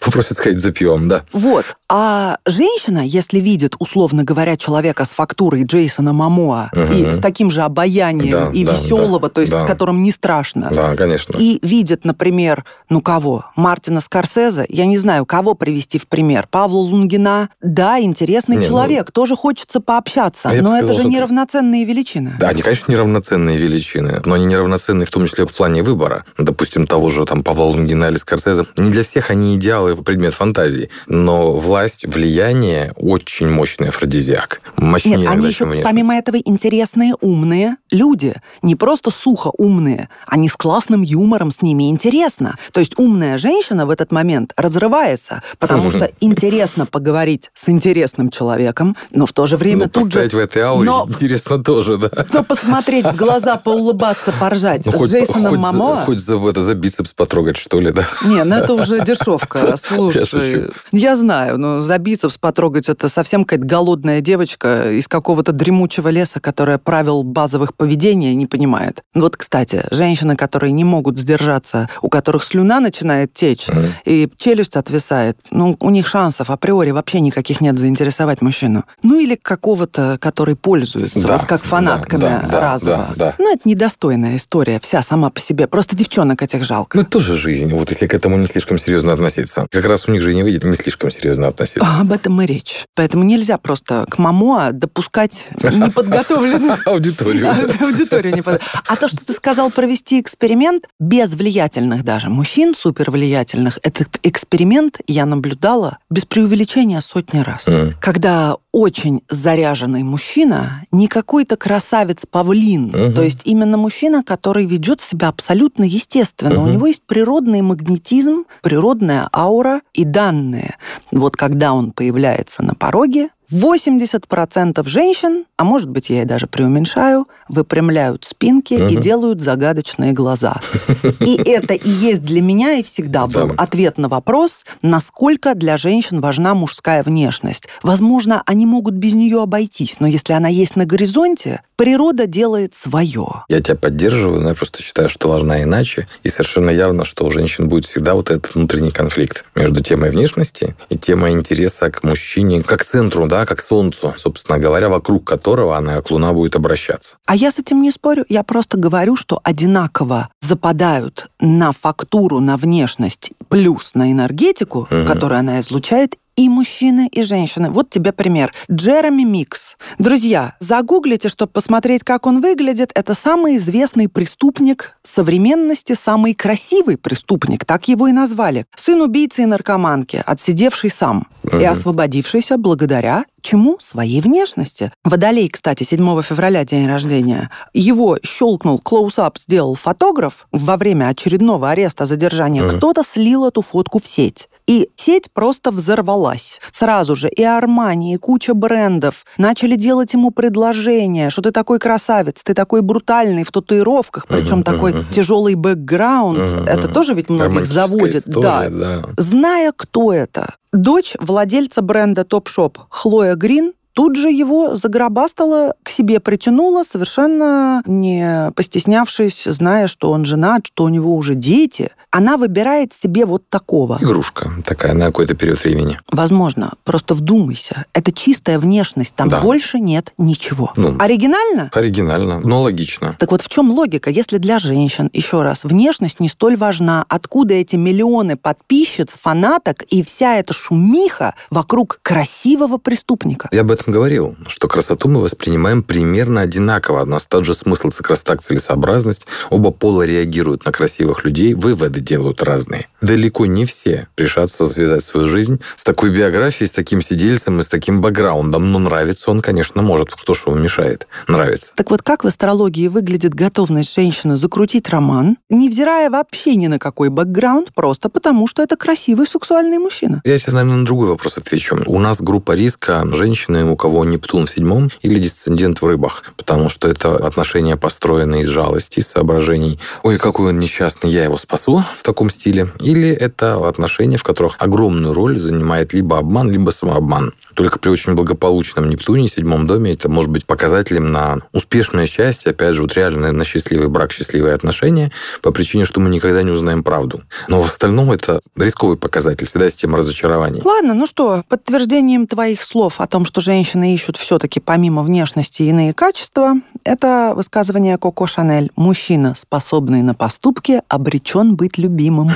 Попросит 0.00 0.36
сходить 0.36 0.60
за 0.60 0.72
пивом, 0.72 1.08
да. 1.08 1.22
Вот. 1.32 1.64
А 1.88 2.38
женщина, 2.46 3.00
если 3.00 3.38
видит, 3.38 3.74
условно 3.78 4.24
говоря, 4.24 4.56
человека 4.56 5.04
с 5.04 5.12
фактурой 5.12 5.64
Джейсона 5.64 6.12
Мамоа 6.12 6.70
Мгм. 6.74 6.92
и 6.92 7.10
с 7.12 7.18
таким 7.18 7.50
же 7.50 7.62
обаянием 7.62 8.30
Да, 8.30 8.50
и 8.52 8.64
да, 8.64 8.72
веселого, 8.72 9.20
да, 9.20 9.28
то 9.28 9.40
есть 9.42 9.52
да. 9.52 9.60
с 9.60 9.64
которым 9.66 10.02
не 10.02 10.10
страшно, 10.10 10.70
Да, 10.72 10.96
конечно. 10.96 11.36
и 11.38 11.58
видит, 11.62 12.04
например, 12.04 12.64
ну 12.88 13.00
кого? 13.02 13.44
Мартина 13.56 14.00
Скорсезе, 14.00 14.64
я 14.68 14.86
не 14.86 14.98
знаю, 14.98 15.26
кого 15.26 15.54
привести 15.54 15.98
в 15.98 16.06
пример. 16.08 16.46
Павла 16.50 16.78
Лунгина. 16.78 17.50
Да, 17.60 18.00
интересный 18.00 18.56
Не, 18.56 18.62
ну- 18.62 18.68
человек, 18.68 19.10
тоже 19.12 19.36
хочется 19.36 19.80
пообщаться, 19.80 20.48
А 20.48 20.52
но 20.54 20.76
это 20.76 20.86
сказал, 20.86 20.94
же 20.94 21.00
это- 21.02 21.10
неравноценные 21.10 21.84
величины. 21.84 22.34
Да, 22.40 22.48
они, 22.48 22.62
конечно, 22.62 22.90
неравноценные 22.92 23.56
величины, 23.58 24.22
но 24.24 24.34
они 24.34 24.46
неравноценны 24.46 25.04
в 25.04 25.10
том 25.10 25.26
числе 25.26 25.46
в 25.46 25.54
плане 25.54 25.82
выбора. 25.82 26.24
Допустим, 26.38 26.86
того 26.86 27.10
же 27.10 27.24
там 27.26 27.42
Павла 27.42 27.64
Лунгина 27.64 28.06
или 28.06 28.16
Скорсезе. 28.16 28.64
Не 28.76 28.90
для 28.90 29.01
всех 29.02 29.30
они 29.30 29.56
идеалы, 29.56 29.96
предмет 29.96 30.34
фантазии. 30.34 30.90
Но 31.06 31.52
власть, 31.52 32.06
влияние 32.06 32.92
очень 32.96 33.48
мощный 33.50 33.88
афродизиак. 33.88 34.60
Мощнее 34.76 35.18
Нет, 35.18 35.28
они 35.30 35.48
еще, 35.48 35.64
внешность. 35.64 35.84
помимо 35.84 36.14
этого, 36.14 36.36
интересные, 36.36 37.14
умные 37.20 37.76
люди. 37.90 38.34
Не 38.62 38.74
просто 38.76 39.10
сухо 39.10 39.50
умные, 39.58 40.08
они 40.26 40.48
с 40.48 40.54
классным 40.56 41.02
юмором, 41.02 41.50
с 41.50 41.62
ними 41.62 41.88
интересно. 41.90 42.56
То 42.72 42.80
есть 42.80 42.98
умная 42.98 43.38
женщина 43.38 43.86
в 43.86 43.90
этот 43.90 44.12
момент 44.12 44.52
разрывается, 44.56 45.42
потому 45.58 45.90
что 45.90 46.10
интересно 46.20 46.86
поговорить 46.86 47.50
с 47.54 47.68
интересным 47.68 48.30
человеком, 48.30 48.96
но 49.10 49.26
в 49.26 49.32
то 49.32 49.46
же 49.46 49.56
время 49.56 49.84
Ну, 49.84 49.88
тут 49.90 50.12
же... 50.12 50.28
в 50.28 50.34
этой 50.36 50.62
ауре 50.62 50.86
Но- 50.88 51.06
интересно 51.08 51.62
тоже, 51.62 51.98
да. 51.98 52.10
Но 52.32 52.42
посмотреть 52.44 53.06
в 53.06 53.16
глаза, 53.16 53.56
поулыбаться, 53.56 54.32
поржать 54.38 54.86
Ну, 54.86 54.92
с 54.92 54.94
хоть, 55.00 55.10
Джейсоном 55.10 55.50
хоть 55.50 55.62
за- 55.62 55.78
Мамоа... 55.78 56.04
хоть 56.04 56.18
за, 56.20 56.36
это, 56.48 56.62
за 56.62 56.74
бицепс 56.74 57.12
потрогать, 57.12 57.56
что 57.56 57.80
ли, 57.80 57.90
да. 57.92 58.06
Не, 58.24 58.44
ну 58.44 58.56
это 58.56 58.74
уже 58.74 58.91
дешевка. 59.00 59.76
Слушай, 59.76 60.70
я 60.92 61.16
знаю, 61.16 61.58
но 61.58 61.80
за 61.82 61.98
бицепс 61.98 62.38
потрогать 62.38 62.88
это 62.88 63.08
совсем 63.08 63.44
какая-то 63.44 63.66
голодная 63.66 64.20
девочка 64.20 64.92
из 64.92 65.08
какого-то 65.08 65.52
дремучего 65.52 66.08
леса, 66.08 66.40
которая 66.40 66.78
правил 66.78 67.22
базовых 67.22 67.74
поведения 67.74 68.34
не 68.34 68.46
понимает. 68.46 69.02
Вот, 69.14 69.36
кстати, 69.36 69.84
женщины, 69.90 70.36
которые 70.36 70.72
не 70.72 70.84
могут 70.84 71.18
сдержаться, 71.18 71.88
у 72.00 72.08
которых 72.08 72.44
слюна 72.44 72.80
начинает 72.80 73.32
течь 73.34 73.66
и 74.04 74.28
челюсть 74.36 74.76
отвисает, 74.76 75.38
ну, 75.50 75.76
у 75.80 75.90
них 75.90 76.08
шансов 76.08 76.50
априори 76.50 76.90
вообще 76.90 77.20
никаких 77.20 77.60
нет 77.60 77.78
заинтересовать 77.78 78.42
мужчину. 78.42 78.84
Ну, 79.02 79.18
или 79.18 79.34
какого-то, 79.36 80.18
который 80.20 80.56
пользуется, 80.56 81.26
Да, 81.26 81.38
вот 81.38 81.46
как 81.46 81.62
фанатками 81.62 82.20
да, 82.20 82.44
да, 82.50 82.60
разово. 82.60 83.06
да, 83.10 83.14
да. 83.16 83.34
Ну, 83.38 83.52
это 83.52 83.68
недостойная 83.68 84.36
история, 84.36 84.78
вся 84.80 85.02
сама 85.02 85.30
по 85.30 85.40
себе. 85.40 85.66
Просто 85.66 85.96
девчонок 85.96 86.42
этих 86.42 86.64
жалко. 86.64 86.96
Ну, 86.96 87.02
это 87.02 87.10
тоже 87.10 87.36
жизнь, 87.36 87.72
вот 87.72 87.90
если 87.90 88.06
к 88.06 88.14
этому 88.14 88.36
не 88.36 88.46
слишком 88.46 88.78
серьезно 88.82 89.12
относиться. 89.12 89.66
Как 89.70 89.84
раз 89.84 90.08
у 90.08 90.12
них 90.12 90.22
же 90.22 90.32
и 90.32 90.34
не 90.34 90.42
выйдет 90.42 90.64
не 90.64 90.74
слишком 90.74 91.10
серьезно 91.10 91.48
относиться. 91.48 91.88
А, 91.88 92.00
Об 92.00 92.12
этом 92.12 92.40
и 92.42 92.46
речь. 92.46 92.84
Поэтому 92.94 93.24
нельзя 93.24 93.58
просто 93.58 94.04
к 94.10 94.18
Мамоа 94.18 94.72
допускать 94.72 95.48
неподготовленных 95.62 96.86
Аудиторию. 96.86 97.50
аудиторию 97.80 98.34
не 98.34 98.42
А 98.42 98.96
то, 98.96 99.08
что 99.08 99.24
ты 99.24 99.32
сказал 99.32 99.70
провести 99.70 100.20
эксперимент 100.20 100.86
без 100.98 101.30
влиятельных 101.34 102.04
даже 102.04 102.28
мужчин, 102.28 102.74
супервлиятельных, 102.74 103.78
этот 103.82 104.18
эксперимент 104.22 105.00
я 105.06 105.26
наблюдала 105.26 105.98
без 106.10 106.24
преувеличения 106.24 107.00
сотни 107.00 107.40
раз. 107.40 107.68
Когда 108.00 108.56
очень 108.72 109.22
заряженный 109.28 110.02
мужчина, 110.02 110.86
не 110.90 111.06
какой-то 111.06 111.56
красавец-павлин, 111.56 113.12
то 113.14 113.22
есть 113.22 113.40
именно 113.44 113.76
мужчина, 113.76 114.22
который 114.22 114.64
ведет 114.66 115.00
себя 115.00 115.28
абсолютно 115.28 115.84
естественно. 115.84 116.62
У 116.62 116.66
него 116.66 116.86
есть 116.86 117.02
природный 117.06 117.60
магнетизм, 117.60 118.44
природная 118.72 119.28
аура 119.36 119.82
и 119.92 120.04
данные. 120.04 120.78
Вот 121.10 121.36
когда 121.36 121.74
он 121.74 121.92
появляется 121.92 122.64
на 122.64 122.74
пороге, 122.74 123.28
80% 123.52 124.86
женщин, 124.88 125.44
а 125.56 125.64
может 125.64 125.88
быть, 125.88 126.10
я 126.10 126.22
и 126.22 126.24
даже 126.24 126.46
преуменьшаю, 126.46 127.28
выпрямляют 127.48 128.24
спинки 128.24 128.74
и 128.74 128.82
Мгм. 128.82 129.00
делают 129.00 129.40
загадочные 129.40 130.12
глаза. 130.12 130.60
И 131.20 131.36
это 131.44 131.74
и 131.74 131.88
есть 131.88 132.22
для 132.24 132.40
меня 132.42 132.74
и 132.74 132.82
всегда 132.82 133.26
был 133.26 133.48
Да. 133.48 133.54
ответ 133.58 133.98
на 133.98 134.08
вопрос, 134.08 134.64
насколько 134.82 135.54
для 135.54 135.76
женщин 135.76 136.20
важна 136.20 136.54
мужская 136.54 137.02
внешность. 137.02 137.68
Возможно, 137.82 138.42
они 138.46 138.66
могут 138.66 138.94
без 138.94 139.12
нее 139.12 139.42
обойтись, 139.42 139.96
но 140.00 140.06
если 140.06 140.32
она 140.32 140.48
есть 140.48 140.76
на 140.76 140.84
горизонте, 140.86 141.62
природа 141.76 142.26
делает 142.26 142.74
свое. 142.74 143.44
Я 143.48 143.60
тебя 143.60 143.76
поддерживаю, 143.76 144.40
но 144.40 144.50
я 144.50 144.54
просто 144.54 144.82
считаю, 144.82 145.08
что 145.10 145.28
важна 145.28 145.62
иначе. 145.62 146.08
И 146.22 146.28
совершенно 146.28 146.70
явно, 146.70 147.04
что 147.04 147.24
у 147.24 147.30
женщин 147.30 147.68
будет 147.68 147.84
всегда 147.84 148.14
вот 148.14 148.30
этот 148.30 148.54
внутренний 148.54 148.90
конфликт 148.90 149.44
между 149.54 149.82
темой 149.82 150.10
внешности 150.10 150.74
и 150.90 150.96
темой 150.96 151.32
интереса 151.32 151.90
к 151.90 152.02
мужчине, 152.04 152.62
как 152.62 152.84
центру, 152.84 153.26
да, 153.26 153.41
как 153.46 153.60
солнцу, 153.62 154.14
собственно 154.16 154.58
говоря, 154.58 154.88
вокруг 154.88 155.24
которого 155.24 155.76
она, 155.76 155.94
как 155.96 156.10
луна, 156.10 156.32
будет 156.32 156.56
обращаться. 156.56 157.16
А 157.26 157.34
я 157.36 157.50
с 157.50 157.58
этим 157.58 157.82
не 157.82 157.90
спорю. 157.90 158.24
Я 158.28 158.42
просто 158.42 158.78
говорю, 158.78 159.16
что 159.16 159.40
одинаково 159.42 160.28
западают 160.40 161.28
на 161.40 161.72
фактуру, 161.72 162.40
на 162.40 162.56
внешность, 162.56 163.30
плюс 163.48 163.92
на 163.94 164.10
энергетику, 164.12 164.86
Мгм. 164.90 165.06
которую 165.06 165.38
она 165.38 165.60
излучает, 165.60 166.16
и 166.36 166.48
мужчины, 166.48 167.08
и 167.12 167.22
женщины. 167.22 167.70
Вот 167.70 167.90
тебе 167.90 168.12
пример. 168.12 168.52
Джереми 168.70 169.22
Микс. 169.22 169.76
Друзья, 169.98 170.54
загуглите, 170.60 171.28
чтобы 171.28 171.52
посмотреть, 171.52 172.04
как 172.04 172.26
он 172.26 172.40
выглядит. 172.40 172.90
Это 172.94 173.14
самый 173.14 173.56
известный 173.56 174.08
преступник 174.08 174.96
современности, 175.02 175.92
самый 175.94 176.34
красивый 176.34 176.96
преступник, 176.96 177.64
так 177.64 177.88
его 177.88 178.08
и 178.08 178.12
назвали. 178.12 178.66
Сын 178.74 179.00
убийцы 179.02 179.42
и 179.42 179.46
наркоманки, 179.46 180.22
отсидевший 180.24 180.90
сам 180.90 181.26
и 181.44 181.56
Мгм. 181.56 181.66
освободившийся 181.70 182.56
благодаря 182.56 183.24
чему? 183.42 183.76
Своей 183.80 184.20
внешности. 184.20 184.92
Водолей, 185.04 185.48
кстати, 185.48 185.82
7 185.82 186.22
февраля 186.22 186.64
день 186.64 186.86
рождения. 186.86 187.50
Его 187.74 188.18
щелкнул, 188.22 188.78
клоусап 188.78 189.36
сделал 189.36 189.74
фотограф 189.74 190.46
во 190.52 190.76
время 190.76 191.08
очередного 191.08 191.70
ареста 191.70 192.06
задержания. 192.06 192.62
Мгм. 192.62 192.76
Кто-то 192.78 193.02
слил 193.02 193.44
эту 193.46 193.60
фотку 193.60 193.98
в 193.98 194.06
сеть. 194.06 194.48
И 194.66 194.88
сеть 194.96 195.30
просто 195.32 195.70
взорвалась. 195.70 196.60
Сразу 196.70 197.16
же 197.16 197.28
и 197.28 197.42
Армани, 197.42 198.14
и 198.14 198.16
куча 198.16 198.54
брендов 198.54 199.24
начали 199.36 199.76
делать 199.76 200.14
ему 200.14 200.30
предложения, 200.30 201.30
что 201.30 201.42
ты 201.42 201.50
такой 201.50 201.78
красавец, 201.78 202.42
ты 202.42 202.54
такой 202.54 202.82
брутальный 202.82 203.44
в 203.44 203.50
татуировках, 203.50 204.26
причем 204.26 204.60
uh-huh, 204.60 204.64
такой 204.64 204.92
uh-huh. 204.92 205.04
тяжелый 205.12 205.54
бэкграунд. 205.54 206.38
Uh-huh, 206.38 206.66
это 206.66 206.88
тоже 206.88 207.14
ведь 207.14 207.28
многих 207.28 207.66
заводит. 207.66 208.26
История, 208.26 208.70
да. 208.70 209.00
да. 209.00 209.04
Зная, 209.16 209.72
кто 209.76 210.12
это, 210.12 210.54
дочь 210.72 211.16
владельца 211.18 211.82
бренда 211.82 212.22
Topshop 212.22 212.76
Хлоя 212.88 213.34
Грин 213.34 213.72
тут 213.94 214.16
же 214.16 214.30
его 214.30 214.76
загробастала, 214.76 215.74
к 215.82 215.90
себе 215.90 216.20
притянула, 216.20 216.82
совершенно 216.82 217.82
не 217.86 218.50
постеснявшись, 218.56 219.44
зная, 219.44 219.86
что 219.86 220.10
он 220.10 220.24
женат, 220.24 220.66
что 220.66 220.84
у 220.84 220.88
него 220.88 221.14
уже 221.14 221.34
дети– 221.34 221.90
она 222.12 222.36
выбирает 222.36 222.92
себе 222.92 223.24
вот 223.24 223.48
такого. 223.48 223.98
Игрушка 224.00 224.52
такая 224.66 224.92
на 224.92 225.06
какой-то 225.06 225.34
период 225.34 225.64
времени. 225.64 225.98
Возможно. 226.10 226.74
Просто 226.84 227.14
вдумайся. 227.14 227.86
Это 227.94 228.12
чистая 228.12 228.58
внешность. 228.58 229.14
Там 229.14 229.30
да. 229.30 229.40
больше 229.40 229.80
нет 229.80 230.12
ничего. 230.18 230.72
Ну, 230.76 230.94
оригинально? 230.98 231.70
Оригинально, 231.72 232.40
но 232.40 232.60
логично. 232.60 233.16
Так 233.18 233.32
вот 233.32 233.40
в 233.40 233.48
чем 233.48 233.70
логика? 233.70 234.10
Если 234.10 234.36
для 234.36 234.58
женщин, 234.58 235.08
еще 235.14 235.40
раз, 235.40 235.64
внешность 235.64 236.20
не 236.20 236.28
столь 236.28 236.56
важна, 236.56 237.06
откуда 237.08 237.54
эти 237.54 237.76
миллионы 237.76 238.36
подписчиц, 238.36 239.18
фанаток 239.18 239.82
и 239.84 240.02
вся 240.02 240.36
эта 240.36 240.52
шумиха 240.52 241.34
вокруг 241.50 241.98
красивого 242.02 242.76
преступника? 242.76 243.48
Я 243.52 243.62
об 243.62 243.70
этом 243.70 243.90
говорил, 243.90 244.36
что 244.48 244.68
красоту 244.68 245.08
мы 245.08 245.22
воспринимаем 245.22 245.82
примерно 245.82 246.42
одинаково. 246.42 247.04
У 247.04 247.06
нас 247.06 247.24
тот 247.24 247.46
же 247.46 247.54
смысл, 247.54 247.88
красота, 247.88 248.36
целесообразность. 248.36 249.24
Оба 249.48 249.70
пола 249.70 250.02
реагируют 250.02 250.66
на 250.66 250.72
красивых 250.72 251.24
людей. 251.24 251.54
Выводы 251.54 252.01
делают 252.04 252.42
разные. 252.42 252.88
Далеко 253.00 253.46
не 253.46 253.64
все 253.64 254.08
решатся 254.16 254.66
связать 254.66 255.04
свою 255.04 255.28
жизнь 255.28 255.60
с 255.76 255.84
такой 255.84 256.10
биографией, 256.10 256.68
с 256.68 256.72
таким 256.72 257.02
сидельцем 257.02 257.60
и 257.60 257.62
с 257.62 257.68
таким 257.68 258.00
бэкграундом. 258.00 258.70
Но 258.72 258.78
нравится 258.78 259.30
он, 259.30 259.40
конечно, 259.40 259.82
может. 259.82 260.12
Что 260.16 260.34
ж 260.34 260.44
ему 260.46 260.56
мешает? 260.56 261.06
Нравится. 261.28 261.74
Так 261.76 261.90
вот, 261.90 262.02
как 262.02 262.24
в 262.24 262.26
астрологии 262.26 262.88
выглядит 262.88 263.34
готовность 263.34 263.94
женщины 263.94 264.36
закрутить 264.36 264.88
роман, 264.88 265.36
невзирая 265.48 266.10
вообще 266.10 266.54
ни 266.56 266.66
на 266.66 266.78
какой 266.78 267.08
бэкграунд, 267.08 267.74
просто 267.74 268.08
потому, 268.08 268.46
что 268.46 268.62
это 268.62 268.76
красивый 268.76 269.26
сексуальный 269.26 269.78
мужчина? 269.78 270.20
Я 270.24 270.38
сейчас, 270.38 270.54
наверное, 270.54 270.78
на 270.78 270.84
другой 270.84 271.08
вопрос 271.08 271.38
отвечу. 271.38 271.78
У 271.86 271.98
нас 271.98 272.20
группа 272.20 272.52
риска 272.52 273.04
женщины, 273.12 273.64
у 273.64 273.76
кого 273.76 274.04
Нептун 274.04 274.46
в 274.46 274.50
седьмом 274.50 274.90
или 275.02 275.18
дисцендент 275.18 275.80
в 275.80 275.86
рыбах, 275.86 276.24
потому 276.36 276.68
что 276.68 276.88
это 276.88 277.16
отношения 277.16 277.76
построены 277.76 278.42
из 278.42 278.48
жалости, 278.48 279.00
из 279.00 279.08
соображений. 279.08 279.78
Ой, 280.02 280.18
какой 280.18 280.50
он 280.50 280.58
несчастный, 280.58 281.10
я 281.10 281.24
его 281.24 281.38
спасу, 281.38 281.84
в 281.96 282.02
таком 282.02 282.30
стиле, 282.30 282.68
или 282.80 283.08
это 283.08 283.68
отношения, 283.68 284.16
в 284.16 284.22
которых 284.22 284.56
огромную 284.58 285.12
роль 285.12 285.38
занимает 285.38 285.92
либо 285.92 286.18
обман, 286.18 286.50
либо 286.50 286.70
самообман. 286.70 287.32
Только 287.54 287.78
при 287.78 287.90
очень 287.90 288.14
благополучном 288.14 288.88
Нептуне, 288.88 289.28
седьмом 289.28 289.66
доме, 289.66 289.92
это 289.92 290.08
может 290.08 290.30
быть 290.30 290.46
показателем 290.46 291.12
на 291.12 291.40
успешное 291.52 292.06
счастье, 292.06 292.50
опять 292.50 292.74
же, 292.74 292.82
вот 292.82 292.94
реально 292.94 293.32
на 293.32 293.44
счастливый 293.44 293.88
брак, 293.88 294.12
счастливые 294.12 294.54
отношения, 294.54 295.12
по 295.42 295.50
причине, 295.50 295.84
что 295.84 296.00
мы 296.00 296.08
никогда 296.08 296.42
не 296.42 296.50
узнаем 296.50 296.82
правду. 296.82 297.22
Но 297.48 297.60
в 297.60 297.66
остальном 297.66 298.12
это 298.12 298.40
рисковый 298.56 298.96
показатель, 298.96 299.46
всегда 299.46 299.68
тема 299.68 299.98
разочарований. 299.98 300.60
Ладно, 300.64 300.94
ну 300.94 301.06
что, 301.06 301.42
подтверждением 301.48 302.26
твоих 302.26 302.62
слов 302.62 303.00
о 303.00 303.06
том, 303.06 303.24
что 303.24 303.40
женщины 303.40 303.94
ищут 303.94 304.16
все-таки 304.16 304.60
помимо 304.60 305.02
внешности 305.02 305.62
иные 305.62 305.94
качества, 305.94 306.54
это 306.84 307.32
высказывание 307.34 307.98
Коко 307.98 308.26
Шанель. 308.26 308.70
Мужчина, 308.76 309.34
способный 309.36 310.02
на 310.02 310.14
поступки, 310.14 310.82
обречен 310.88 311.54
быть 311.54 311.78
любимым. 311.82 312.28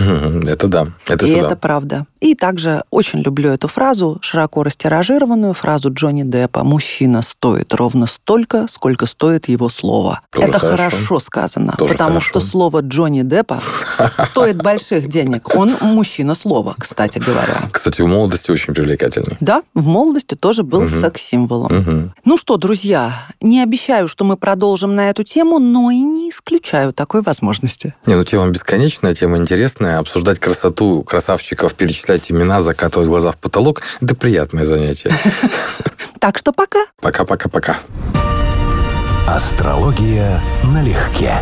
Это 0.46 0.68
да. 0.68 0.88
Это 1.06 1.24
И 1.24 1.30
сюда. 1.30 1.46
это 1.46 1.56
правда. 1.56 2.06
И 2.20 2.34
также 2.34 2.82
очень 2.90 3.20
люблю 3.20 3.50
эту 3.50 3.68
фразу, 3.68 4.18
широко 4.20 4.62
растиражированную 4.62 5.52
фразу 5.54 5.92
Джонни 5.92 6.22
Деппа. 6.22 6.64
Мужчина 6.64 7.22
стоит 7.22 7.72
ровно 7.74 8.06
столько, 8.06 8.66
сколько 8.68 9.06
стоит 9.06 9.48
его 9.48 9.68
слово. 9.68 10.20
Тоже 10.30 10.48
это 10.48 10.58
хорошо, 10.58 10.96
хорошо 10.96 11.20
сказано, 11.20 11.74
Тоже 11.78 11.92
потому 11.92 12.20
хорошо. 12.20 12.28
что 12.30 12.40
слово 12.40 12.80
Джонни 12.80 13.22
Деппа 13.22 13.60
стоит 14.30 14.56
больших 14.56 15.08
денег. 15.08 15.54
Он 15.54 15.72
мужчина 15.82 16.34
слова, 16.34 16.74
кстати 16.78 17.18
говоря. 17.18 17.68
Кстати, 17.70 18.02
в 18.02 18.06
молодости 18.06 18.50
очень 18.50 18.74
привлекательный. 18.74 19.36
Да, 19.40 19.62
в 19.74 19.86
молодости 19.86 20.34
тоже 20.34 20.62
был 20.62 20.80
угу. 20.80 20.88
секс-символом. 20.88 21.78
Угу. 21.78 22.12
Ну 22.24 22.36
что, 22.36 22.56
друзья, 22.56 23.12
не 23.40 23.62
обещаю, 23.62 24.08
что 24.08 24.24
мы 24.24 24.36
продолжим 24.36 24.94
на 24.94 25.10
эту 25.10 25.22
тему, 25.22 25.58
но 25.58 25.90
и 25.90 25.98
не 25.98 26.30
исключаю 26.30 26.92
такой 26.92 27.22
возможности. 27.22 27.94
Не, 28.06 28.14
ну 28.16 28.24
тема 28.24 28.48
бесконечная, 28.48 29.14
тема 29.26 29.38
интересная. 29.38 29.98
Обсуждать 29.98 30.38
красоту 30.38 31.02
красавчиков, 31.02 31.74
перечислять 31.74 32.30
имена, 32.30 32.60
закатывать 32.60 33.08
глаза 33.08 33.32
в 33.32 33.36
потолок– 33.36 33.82
это 34.00 34.14
приятное 34.14 34.64
занятие. 34.64 35.12
Так 36.18 36.38
что 36.38 36.50
пока. 36.50 36.86
Пока-пока-пока. 37.02 37.76
Астрология 39.28 40.40
налегке. 40.64 41.34